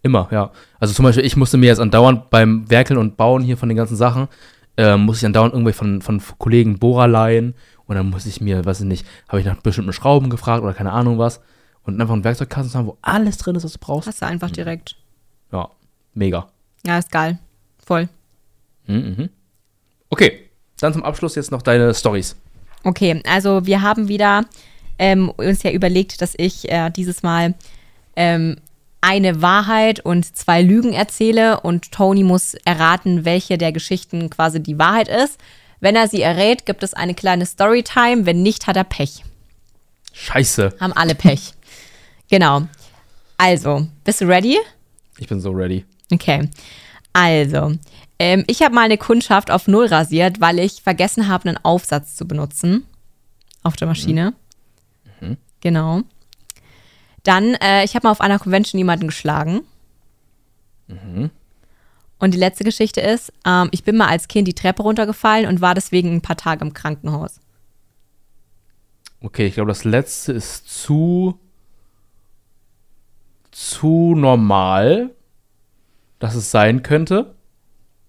[0.02, 0.50] Immer, ja.
[0.78, 3.76] Also zum Beispiel, ich musste mir jetzt andauernd beim Werkeln und Bauen hier von den
[3.76, 4.28] ganzen Sachen,
[4.76, 7.54] ähm, muss ich andauernd irgendwie von, von Kollegen Bohrer leihen
[7.86, 10.74] und dann muss ich mir, weiß ich nicht, habe ich nach bestimmten Schrauben gefragt oder
[10.74, 11.40] keine Ahnung was
[11.88, 14.06] und einfach einen Werkzeugkasten zu haben, wo alles drin ist, was du brauchst.
[14.06, 14.96] Hast du einfach direkt.
[15.50, 15.70] Ja,
[16.14, 16.48] mega.
[16.86, 17.38] Ja, ist geil.
[17.84, 18.08] Voll.
[18.86, 19.30] Mhm, mhm.
[20.10, 22.36] Okay, dann zum Abschluss jetzt noch deine Stories.
[22.84, 24.44] Okay, also wir haben wieder
[24.98, 27.54] ähm, uns ja überlegt, dass ich äh, dieses Mal
[28.16, 28.56] ähm,
[29.00, 34.78] eine Wahrheit und zwei Lügen erzähle und Tony muss erraten, welche der Geschichten quasi die
[34.78, 35.38] Wahrheit ist.
[35.80, 38.26] Wenn er sie errät, gibt es eine kleine Storytime.
[38.26, 39.24] Wenn nicht, hat er Pech.
[40.12, 41.52] Scheiße, Haben alle Pech.
[42.30, 42.62] genau.
[43.36, 44.58] Also, bist du ready?
[45.18, 45.84] ich bin so ready.
[46.12, 46.48] Okay.
[47.12, 47.74] Also,
[48.18, 52.16] ähm, ich habe mal eine Kundschaft auf Null rasiert, weil ich vergessen habe, einen Aufsatz
[52.16, 52.84] zu benutzen
[53.62, 54.34] auf der Maschine.
[55.60, 56.02] Genau.
[57.24, 59.62] Dann, äh, ich habe mal auf einer Convention jemanden geschlagen.
[62.18, 65.60] Und die letzte Geschichte ist, ähm, ich bin mal als Kind die Treppe runtergefallen und
[65.60, 67.40] war deswegen ein paar Tage im Krankenhaus.
[69.20, 71.38] Okay, ich glaube, das letzte ist zu
[73.58, 75.10] zu normal,
[76.20, 77.34] dass es sein könnte.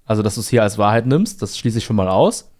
[0.05, 2.51] Also, dass du es hier als Wahrheit nimmst, das schließe ich schon mal aus.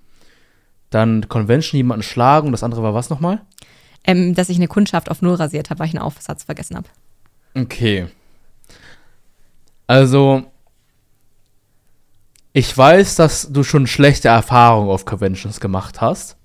[0.90, 3.42] Dann Convention, jemanden schlagen und das andere war was nochmal?
[4.06, 6.88] Ähm, dass ich eine Kundschaft auf Null rasiert habe, weil ich einen Aufsatz vergessen habe.
[7.54, 8.08] Okay.
[9.86, 10.44] Also,
[12.54, 16.38] ich weiß, dass du schon schlechte Erfahrungen auf Conventions gemacht hast.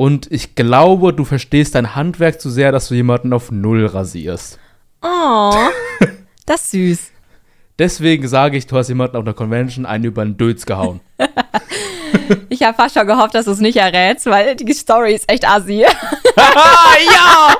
[0.00, 4.58] Und ich glaube, du verstehst dein Handwerk zu sehr, dass du jemanden auf Null rasierst.
[5.02, 5.52] Oh,
[6.46, 7.10] das ist süß.
[7.78, 11.00] Deswegen sage ich, du hast jemanden auf einer Convention einen über den Dötz gehauen.
[12.48, 15.48] Ich habe fast schon gehofft, dass du es nicht errätst, weil die Story ist echt
[15.48, 15.80] assi.
[16.36, 17.56] ja!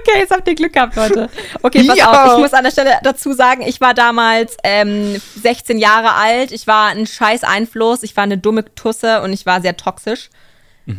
[0.00, 1.28] Okay, jetzt habt ihr Glück gehabt, Leute.
[1.62, 2.24] Okay, pass Ja.
[2.26, 2.32] auf.
[2.34, 6.52] Ich muss an der Stelle dazu sagen, ich war damals ähm, 16 Jahre alt.
[6.52, 8.02] Ich war ein scheiß Einfluss.
[8.02, 10.30] Ich war eine dumme Tusse und ich war sehr toxisch.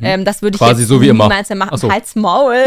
[0.01, 0.65] Ähm, das würde ich Mhm.
[0.65, 1.25] Quasi jetzt so wie immer.
[1.25, 1.71] niemals mehr machen.
[1.73, 1.91] Ach so.
[1.91, 2.57] Halt's Maul.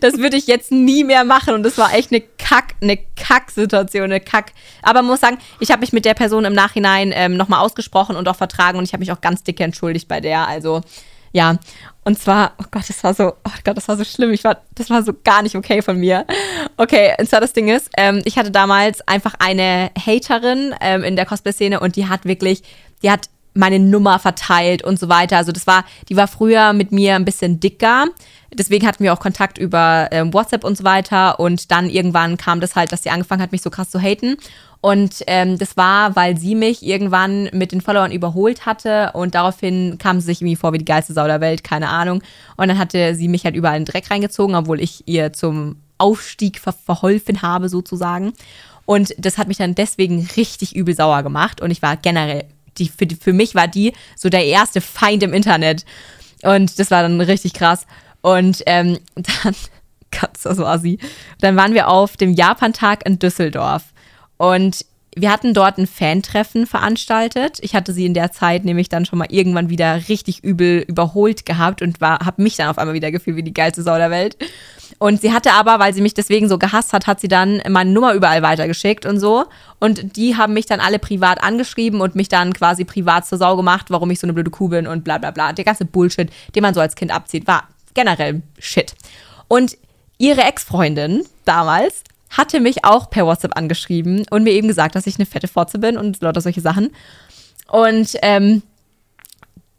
[0.00, 4.04] das würde ich jetzt nie mehr machen und das war echt eine Kack, eine Kack-Situation,
[4.04, 4.52] eine Kack.
[4.82, 8.26] Aber muss sagen, ich habe mich mit der Person im Nachhinein ähm, nochmal ausgesprochen und
[8.28, 10.48] auch vertragen und ich habe mich auch ganz dick entschuldigt bei der.
[10.48, 10.80] Also
[11.32, 11.58] ja,
[12.02, 14.32] und zwar, oh Gott, das war so, oh Gott, das war so schlimm.
[14.32, 16.26] Ich war, das war so gar nicht okay von mir.
[16.76, 21.14] Okay, und zwar das Ding ist, ähm, ich hatte damals einfach eine Haterin ähm, in
[21.14, 22.62] der Cosplay-Szene und die hat wirklich,
[23.02, 25.36] die hat meine Nummer verteilt und so weiter.
[25.36, 28.06] Also das war, die war früher mit mir ein bisschen dicker.
[28.52, 31.38] Deswegen hatten wir auch Kontakt über ähm, WhatsApp und so weiter.
[31.38, 34.36] Und dann irgendwann kam das halt, dass sie angefangen hat, mich so krass zu haten.
[34.80, 39.98] Und ähm, das war, weil sie mich irgendwann mit den Followern überholt hatte und daraufhin
[39.98, 42.22] kam sie sich irgendwie vor wie die geilste Sau der Welt, keine Ahnung.
[42.56, 45.76] Und dann hatte sie mich halt überall in den Dreck reingezogen, obwohl ich ihr zum
[45.98, 48.32] Aufstieg ver verholfen habe, sozusagen.
[48.86, 51.60] Und das hat mich dann deswegen richtig übel sauer gemacht.
[51.60, 52.44] Und ich war generell,
[52.78, 55.84] die, für, für mich war die so der erste Feind im Internet.
[56.42, 57.86] Und das war dann richtig krass.
[58.22, 59.54] Und ähm, dann,
[60.10, 60.98] Gott, das war assi.
[61.40, 63.84] Dann waren wir auf dem Japantag in Düsseldorf.
[64.36, 64.84] Und
[65.16, 67.58] wir hatten dort ein Fantreffen veranstaltet.
[67.62, 71.44] Ich hatte sie in der Zeit nämlich dann schon mal irgendwann wieder richtig übel überholt
[71.44, 74.36] gehabt und habe mich dann auf einmal wieder gefühlt wie die geilste Sau der Welt.
[74.98, 77.90] Und sie hatte aber, weil sie mich deswegen so gehasst hat, hat sie dann meine
[77.90, 79.46] Nummer überall weitergeschickt und so.
[79.80, 83.56] Und die haben mich dann alle privat angeschrieben und mich dann quasi privat zur Sau
[83.56, 85.52] gemacht, warum ich so eine blöde Kuh bin und bla bla bla.
[85.52, 88.94] Der ganze Bullshit, den man so als Kind abzieht, war generell Shit.
[89.48, 89.76] Und
[90.18, 95.16] ihre Ex-Freundin damals hatte mich auch per WhatsApp angeschrieben und mir eben gesagt, dass ich
[95.16, 96.90] eine fette Fotze bin und lauter solche Sachen.
[97.68, 98.62] Und ähm,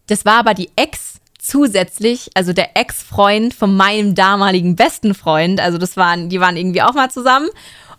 [0.08, 5.60] das war aber die Ex zusätzlich, also der Ex-Freund von meinem damaligen besten Freund.
[5.60, 7.50] Also das waren, die waren irgendwie auch mal zusammen.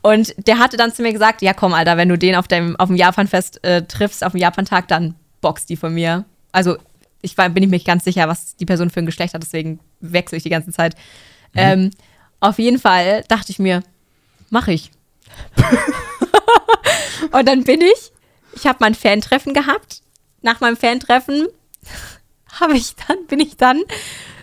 [0.03, 2.77] Und der hatte dann zu mir gesagt, ja komm, Alter, wenn du den auf dem,
[2.77, 6.25] auf dem Japan-Fest äh, triffst, auf dem Japan-Tag, dann boxt die von mir.
[6.53, 6.77] Also
[7.23, 9.43] ich war, bin ich mir nicht ganz sicher, was die Person für ein Geschlecht hat,
[9.43, 10.95] deswegen wechsle ich die ganze Zeit.
[11.55, 11.91] Ähm,
[12.41, 13.83] auf jeden Fall dachte ich mir,
[14.51, 14.91] mache ich.
[17.33, 18.13] und dann bin ich,
[18.55, 20.03] ich habe mein Fantreffen gehabt.
[20.43, 21.47] Nach meinem Fantreffen
[22.61, 23.81] habe ich dann, bin ich dann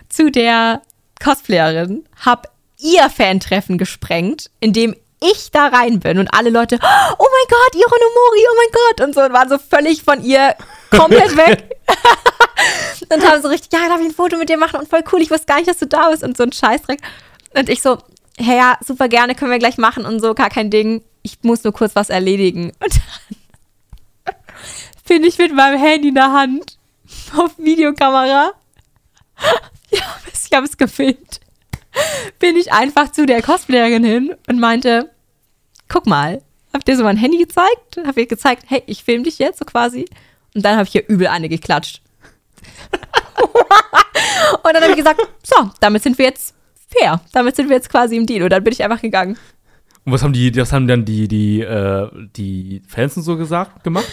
[0.08, 0.82] zu der
[1.22, 7.48] Cosplayerin, habe ihr Fantreffen gesprengt, indem ich da rein bin und alle Leute, oh mein
[7.48, 10.56] Gott, Ironomori, oh mein Gott und so und waren so völlig von ihr
[10.90, 11.76] komplett weg.
[13.12, 15.20] und haben so richtig, ja, darf ich ein Foto mit dir machen und voll cool,
[15.20, 17.00] ich wusste gar nicht, dass du da bist und so ein Scheißdreck.
[17.54, 17.98] Und ich so,
[18.38, 21.02] hey, ja, super gerne, können wir gleich machen und so, gar kein Ding.
[21.22, 22.72] Ich muss nur kurz was erledigen.
[22.80, 23.00] Und
[24.24, 24.34] dann
[25.06, 26.78] bin ich mit meinem Handy in der Hand
[27.36, 28.52] auf Videokamera.
[29.90, 31.40] Ja, ich habe es gefilmt.
[32.38, 35.10] Bin ich einfach zu der Cosplayerin hin und meinte,
[35.88, 37.98] guck mal, habt ihr so mein Handy gezeigt?
[38.06, 40.06] Hab ihr gezeigt, hey, ich film dich jetzt so quasi.
[40.54, 42.02] Und dann habe ich hier übel eine geklatscht.
[44.62, 46.54] und dann habe ich gesagt, so, damit sind wir jetzt
[46.88, 47.20] fair.
[47.32, 48.42] Damit sind wir jetzt quasi im Deal.
[48.42, 49.36] Und dann bin ich einfach gegangen.
[50.04, 53.84] Und was haben die, das haben dann die, die, äh, die Fans und so gesagt,
[53.84, 54.06] gemacht?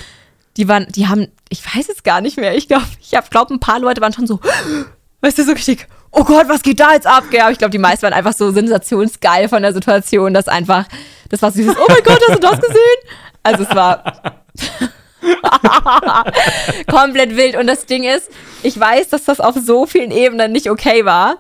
[0.58, 2.56] Die waren, die haben, ich weiß es gar nicht mehr.
[2.56, 4.40] Ich glaube, ich habe, glaub, ein paar Leute waren schon so,
[5.22, 7.26] weißt du, so richtig, oh Gott, was geht da jetzt ab?
[7.32, 10.86] Ja, aber ich glaube, die meisten waren einfach so sensationsgeil von der Situation, dass einfach,
[11.30, 12.98] das war so dieses, oh mein Gott, hast du das gesehen?
[13.44, 14.44] Also es war
[16.90, 17.56] komplett wild.
[17.56, 18.30] Und das Ding ist,
[18.64, 21.38] ich weiß, dass das auf so vielen Ebenen nicht okay war.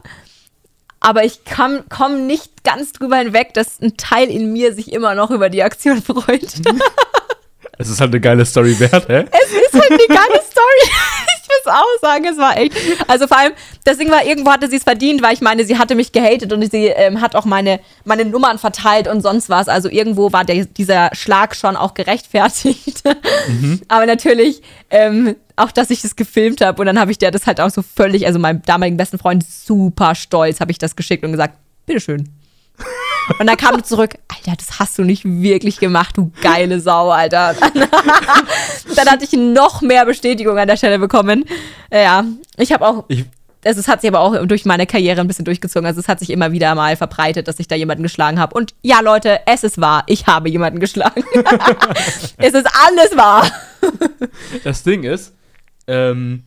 [1.00, 5.16] Aber ich komme komm nicht ganz drüber hinweg, dass ein Teil in mir sich immer
[5.16, 6.48] noch über die Aktion freut.
[7.80, 9.26] Es ist halt eine geile Story wert, hä?
[9.32, 10.92] Es ist halt eine geile Story.
[11.68, 12.74] Muss auch sagen, es war echt.
[13.08, 13.54] Also vor allem,
[13.84, 16.52] das Ding war, irgendwo hatte sie es verdient, weil ich meine, sie hatte mich gehatet
[16.54, 19.68] und sie ähm, hat auch meine, meine Nummern verteilt und sonst was.
[19.68, 23.04] Also irgendwo war der, dieser Schlag schon auch gerechtfertigt.
[23.88, 27.48] Aber natürlich, ähm, auch dass ich das gefilmt habe und dann habe ich der das
[27.48, 31.24] halt auch so völlig, also meinem damaligen besten Freund super stolz, habe ich das geschickt
[31.24, 31.56] und gesagt,
[31.86, 32.30] bitteschön.
[33.40, 37.10] Und dann kam du zurück, Alter, das hast du nicht wirklich gemacht, du geile Sau,
[37.10, 37.56] Alter.
[38.96, 41.46] dann hatte ich noch mehr Bestätigung an der Stelle bekommen.
[41.92, 42.24] Ja,
[42.58, 43.26] ich habe auch, Ich,
[43.66, 45.86] also es hat sich aber auch durch meine Karriere ein bisschen durchgezogen.
[45.86, 48.56] Also es hat sich immer wieder mal verbreitet, dass ich da jemanden geschlagen habe.
[48.56, 50.04] Und ja, Leute, es ist wahr.
[50.08, 51.24] Ich habe jemanden geschlagen.
[52.38, 53.52] es ist alles wahr.
[54.64, 55.34] das Ding ist,
[55.88, 56.44] ähm,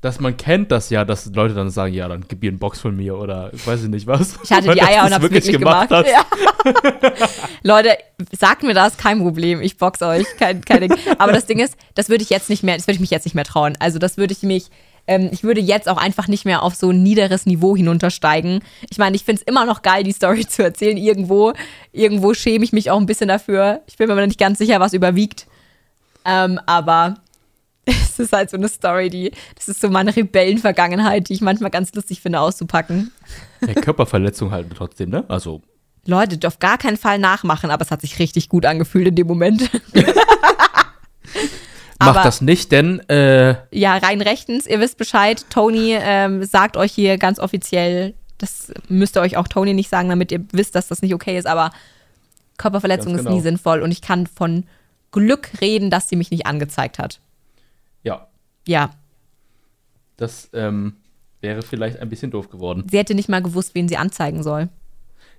[0.00, 2.80] dass man kennt das ja, dass Leute dann sagen, ja, dann gib ihr einen Box
[2.80, 4.38] von mir oder ich weiß ich nicht was.
[4.44, 5.90] Ich hatte die Eier und hab's wirklich gemacht.
[5.90, 6.06] hast.
[6.08, 6.24] Ja.
[7.62, 7.96] Leute,
[8.38, 9.60] sagt mir das, kein Problem.
[9.62, 10.94] Ich box euch, kein, kein Ding.
[11.18, 13.24] Aber das Ding ist, das würde ich jetzt nicht mehr, das würde ich mich jetzt
[13.24, 13.76] nicht mehr trauen.
[13.80, 14.70] Also das würde ich mich,
[15.06, 18.60] ähm, ich würde jetzt auch einfach nicht mehr auf so ein niederes Niveau hinuntersteigen.
[18.90, 20.98] Ich meine, ich finde es immer noch geil, die Story zu erzählen.
[20.98, 21.52] Irgendwo,
[21.92, 23.80] irgendwo schäme ich mich auch ein bisschen dafür.
[23.86, 25.46] Ich bin mir aber nicht ganz sicher, was überwiegt.
[26.24, 27.14] Ähm, aber
[28.02, 31.70] es ist halt so eine Story, die, das ist so meine Rebellenvergangenheit, die ich manchmal
[31.70, 33.12] ganz lustig finde auszupacken.
[33.66, 35.24] Ja, Körperverletzung halt trotzdem, ne?
[35.28, 35.62] Also,
[36.04, 39.26] Leute, auf gar keinen Fall nachmachen, aber es hat sich richtig gut angefühlt in dem
[39.26, 39.70] Moment.
[41.98, 45.44] mach Aber- das nicht, denn äh, ja, rein rechtens, ihr wisst Bescheid.
[45.50, 50.08] Tony ähm, sagt euch hier ganz offiziell, das müsst ihr euch auch Tony nicht sagen,
[50.08, 51.70] damit ihr wisst, dass das nicht okay ist, aber
[52.58, 53.36] Körperverletzung Ganz ist genau.
[53.36, 54.64] nie sinnvoll und ich kann von
[55.12, 57.20] Glück reden, dass sie mich nicht angezeigt hat.
[58.06, 58.26] Ja,
[58.66, 58.90] Ja,
[60.16, 60.96] das ähm,
[61.40, 62.86] wäre vielleicht ein bisschen doof geworden.
[62.90, 64.68] sie hätte nicht mal gewusst, wen sie anzeigen soll.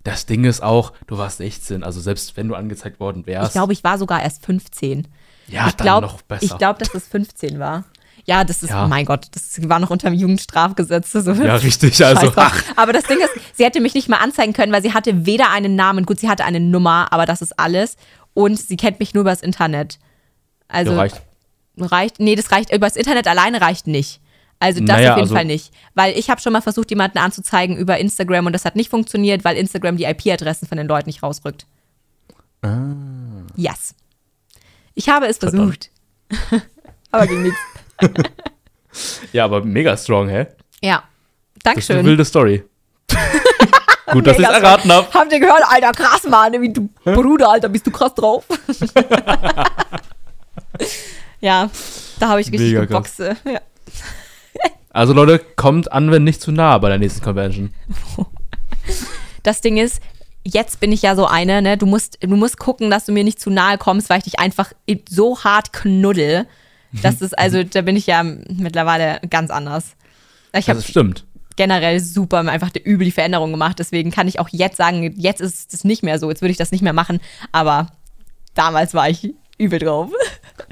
[0.03, 3.53] Das Ding ist auch, du warst 16, also selbst wenn du angezeigt worden wärst, Ich
[3.53, 5.07] glaube, ich war sogar erst 15.
[5.47, 6.45] ja, ich dann glaube, noch besser.
[6.45, 7.84] ich glaube, dass es 15 war.
[8.26, 8.86] Ja, das ist, Ja.
[8.86, 11.11] oh mein Gott, das war noch unter dem Jugendstrafgesetz.
[11.13, 11.32] So.
[11.32, 12.32] ja, richtig, also,
[12.76, 15.49] Aber das Ding ist, sie hätte mich nicht mal anzeigen können, weil sie hatte weder
[15.49, 17.95] einen Namen, gut, sie hatte eine Nummer, aber das ist alles.
[18.34, 19.97] Und sie kennt mich nur übers Internet.
[20.68, 21.22] Also ja, reicht.
[21.86, 22.20] Reicht.
[22.20, 22.74] Nee, das reicht.
[22.74, 24.20] Übers Internet alleine reicht nicht.
[24.60, 25.72] Also das Naja, auf jeden also- Fall nicht.
[25.94, 29.44] Weil ich habe schon mal versucht, jemanden anzuzeigen über Instagram und das hat nicht funktioniert,
[29.46, 31.66] weil Instagram die IP-Adressen von den Leuten nicht rausrückt.
[32.64, 32.78] Ah.
[33.56, 33.94] Yes.
[34.96, 35.92] Ich habe es versucht.
[37.12, 37.60] aber ging nichts.
[39.32, 40.48] Ja, aber mega strong, hä?
[40.82, 41.04] Ja.
[41.62, 42.06] Das ist eine Dankeschön.
[42.06, 42.64] wilde Story.
[44.12, 45.08] Gut, dass ich Mega erraten habe.
[45.14, 45.62] Habt ihr gehört?
[45.70, 46.54] Alter, krass, Mann.
[46.60, 48.44] Wie du, Bruder, Alter, bist du krass drauf.
[51.42, 51.70] Ja,
[52.20, 53.60] da habe ich richtig Mega äh, Ja.
[54.90, 57.74] Also Leute, kommt an, wenn nicht zu nah bei der nächsten Convention.
[59.44, 60.02] Das Ding ist,
[60.44, 61.78] jetzt bin ich ja so eine, ne?
[61.78, 64.40] Du musst, du musst gucken, dass du mir nicht zu nahe kommst, weil ich dich
[64.40, 64.74] einfach
[65.10, 66.48] so hart knuddel.
[67.02, 69.96] Das ist, also, da bin ich ja mittlerweile ganz anders.
[70.54, 71.26] Ich habe Das stimmt.
[71.56, 73.80] generell super einfach übel die Veränderung gemacht.
[73.80, 76.30] Deswegen kann ich auch jetzt sagen, jetzt ist es nicht mehr so.
[76.30, 77.20] Jetzt würde ich das nicht mehr machen.
[77.54, 77.88] Aber
[78.54, 80.10] damals war ich übel drauf.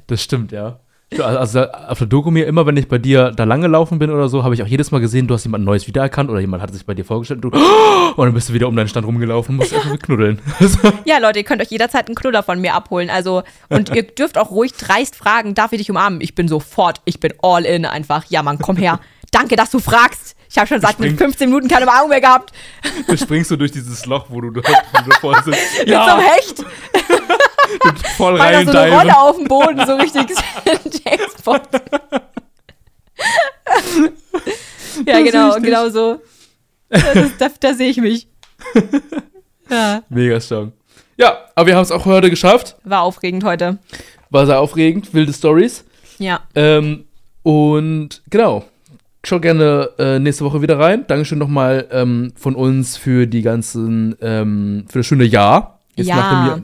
[0.08, 0.80] Das stimmt, ja.
[1.20, 4.28] Also auf der Doku mir immer, wenn ich bei dir da lang gelaufen bin oder
[4.28, 6.74] so, habe ich auch jedes Mal gesehen, du hast jemand Neues wiedererkannt oder jemand hat
[6.74, 9.54] sich bei dir vorgestellt und du, und dann bist du wieder um deinen Stand rumgelaufen
[9.54, 10.42] und musst einfach knuddeln.
[11.06, 13.10] Ja, Leute, ihr könnt euch jederzeit einen Knuller von mir abholen.
[13.10, 16.20] Also, und ihr dürft auch ruhig dreist fragen, darf ich dich umarmen?
[16.22, 18.26] Ich bin sofort, ich bin all in einfach.
[18.30, 19.00] Ja, Mann, komm her.
[19.32, 20.25] Danke, dass du fragst.
[20.56, 22.54] Ich habe schon seit spring- 15 Minuten keine Umarmung mehr gehabt.
[23.08, 25.60] Du springst so durch dieses Loch, wo du, wo du sitzt.
[25.80, 26.64] Mit so Ja, einem Hecht.
[28.16, 29.16] voll Weil da rein so eine Rolle diven.
[29.18, 30.30] auf dem Boden, so richtig
[31.06, 31.68] James Bond.
[35.06, 36.22] ja, genau, genau so.
[36.90, 38.28] Da, da sehe ich mich.
[39.70, 40.72] Ja, Mega strong.
[41.18, 42.78] Ja, aber wir haben es auch heute geschafft.
[42.86, 43.78] war aufregend heute.
[44.30, 45.84] War sehr aufregend, wilde Stories.
[46.18, 46.40] Ja.
[46.56, 47.06] Ähm,
[47.44, 48.64] und genau,
[49.28, 51.06] schaut gerne äh, nächste Woche wieder rein.
[51.08, 55.80] Dankeschön nochmal ähm, von uns für die ganzen, ähm, für das schöne Jahr.
[55.96, 56.16] Jetzt Ja.
[56.16, 56.64] nach, dem,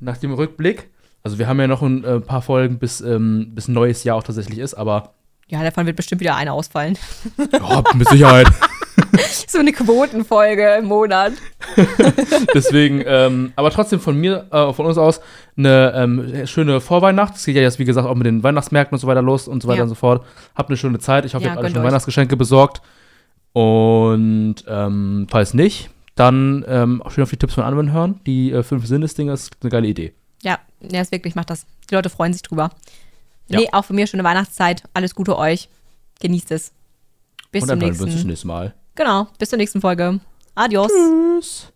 [0.00, 0.90] nach dem Rückblick.
[1.22, 4.16] Also wir haben ja noch ein äh, paar Folgen, bis, ähm, bis ein neues Jahr
[4.16, 5.14] auch tatsächlich ist, aber
[5.48, 6.96] Ja, davon wird bestimmt wieder eine ausfallen.
[7.52, 8.48] ja, mit Sicherheit.
[9.48, 11.32] So eine Quotenfolge im Monat.
[12.54, 15.20] Deswegen, ähm, aber trotzdem von mir, äh, von uns aus,
[15.56, 17.36] eine ähm, schöne Vorweihnacht.
[17.36, 19.62] Es geht ja jetzt, wie gesagt, auch mit den Weihnachtsmärkten und so weiter los und
[19.62, 19.82] so weiter Ja.
[19.84, 20.24] und so fort.
[20.54, 21.24] Habt eine schöne Zeit.
[21.24, 21.86] Ich hoffe, Ja, ihr habt alle schon euch.
[21.86, 22.82] Weihnachtsgeschenke besorgt.
[23.52, 28.20] Und ähm, falls nicht, dann ähm, auch schön auf die Tipps von anderen hören.
[28.26, 30.12] Die äh, fünf Sinnesdinger ist eine geile Idee.
[30.42, 31.66] Ja, ja, ist wirklich, macht das.
[31.90, 32.70] Die Leute freuen sich drüber.
[33.48, 33.60] Ja.
[33.60, 34.82] Nee, auch von mir schöne Weihnachtszeit.
[34.94, 35.68] Alles Gute euch.
[36.20, 36.72] Genießt es.
[37.50, 38.28] Bis und zum wir uns das nächsten.
[38.28, 38.74] nächste Mal.
[38.98, 40.18] Genau, bis zur nächsten Folge.
[40.56, 40.90] Adios.
[40.90, 41.72] Tschüss.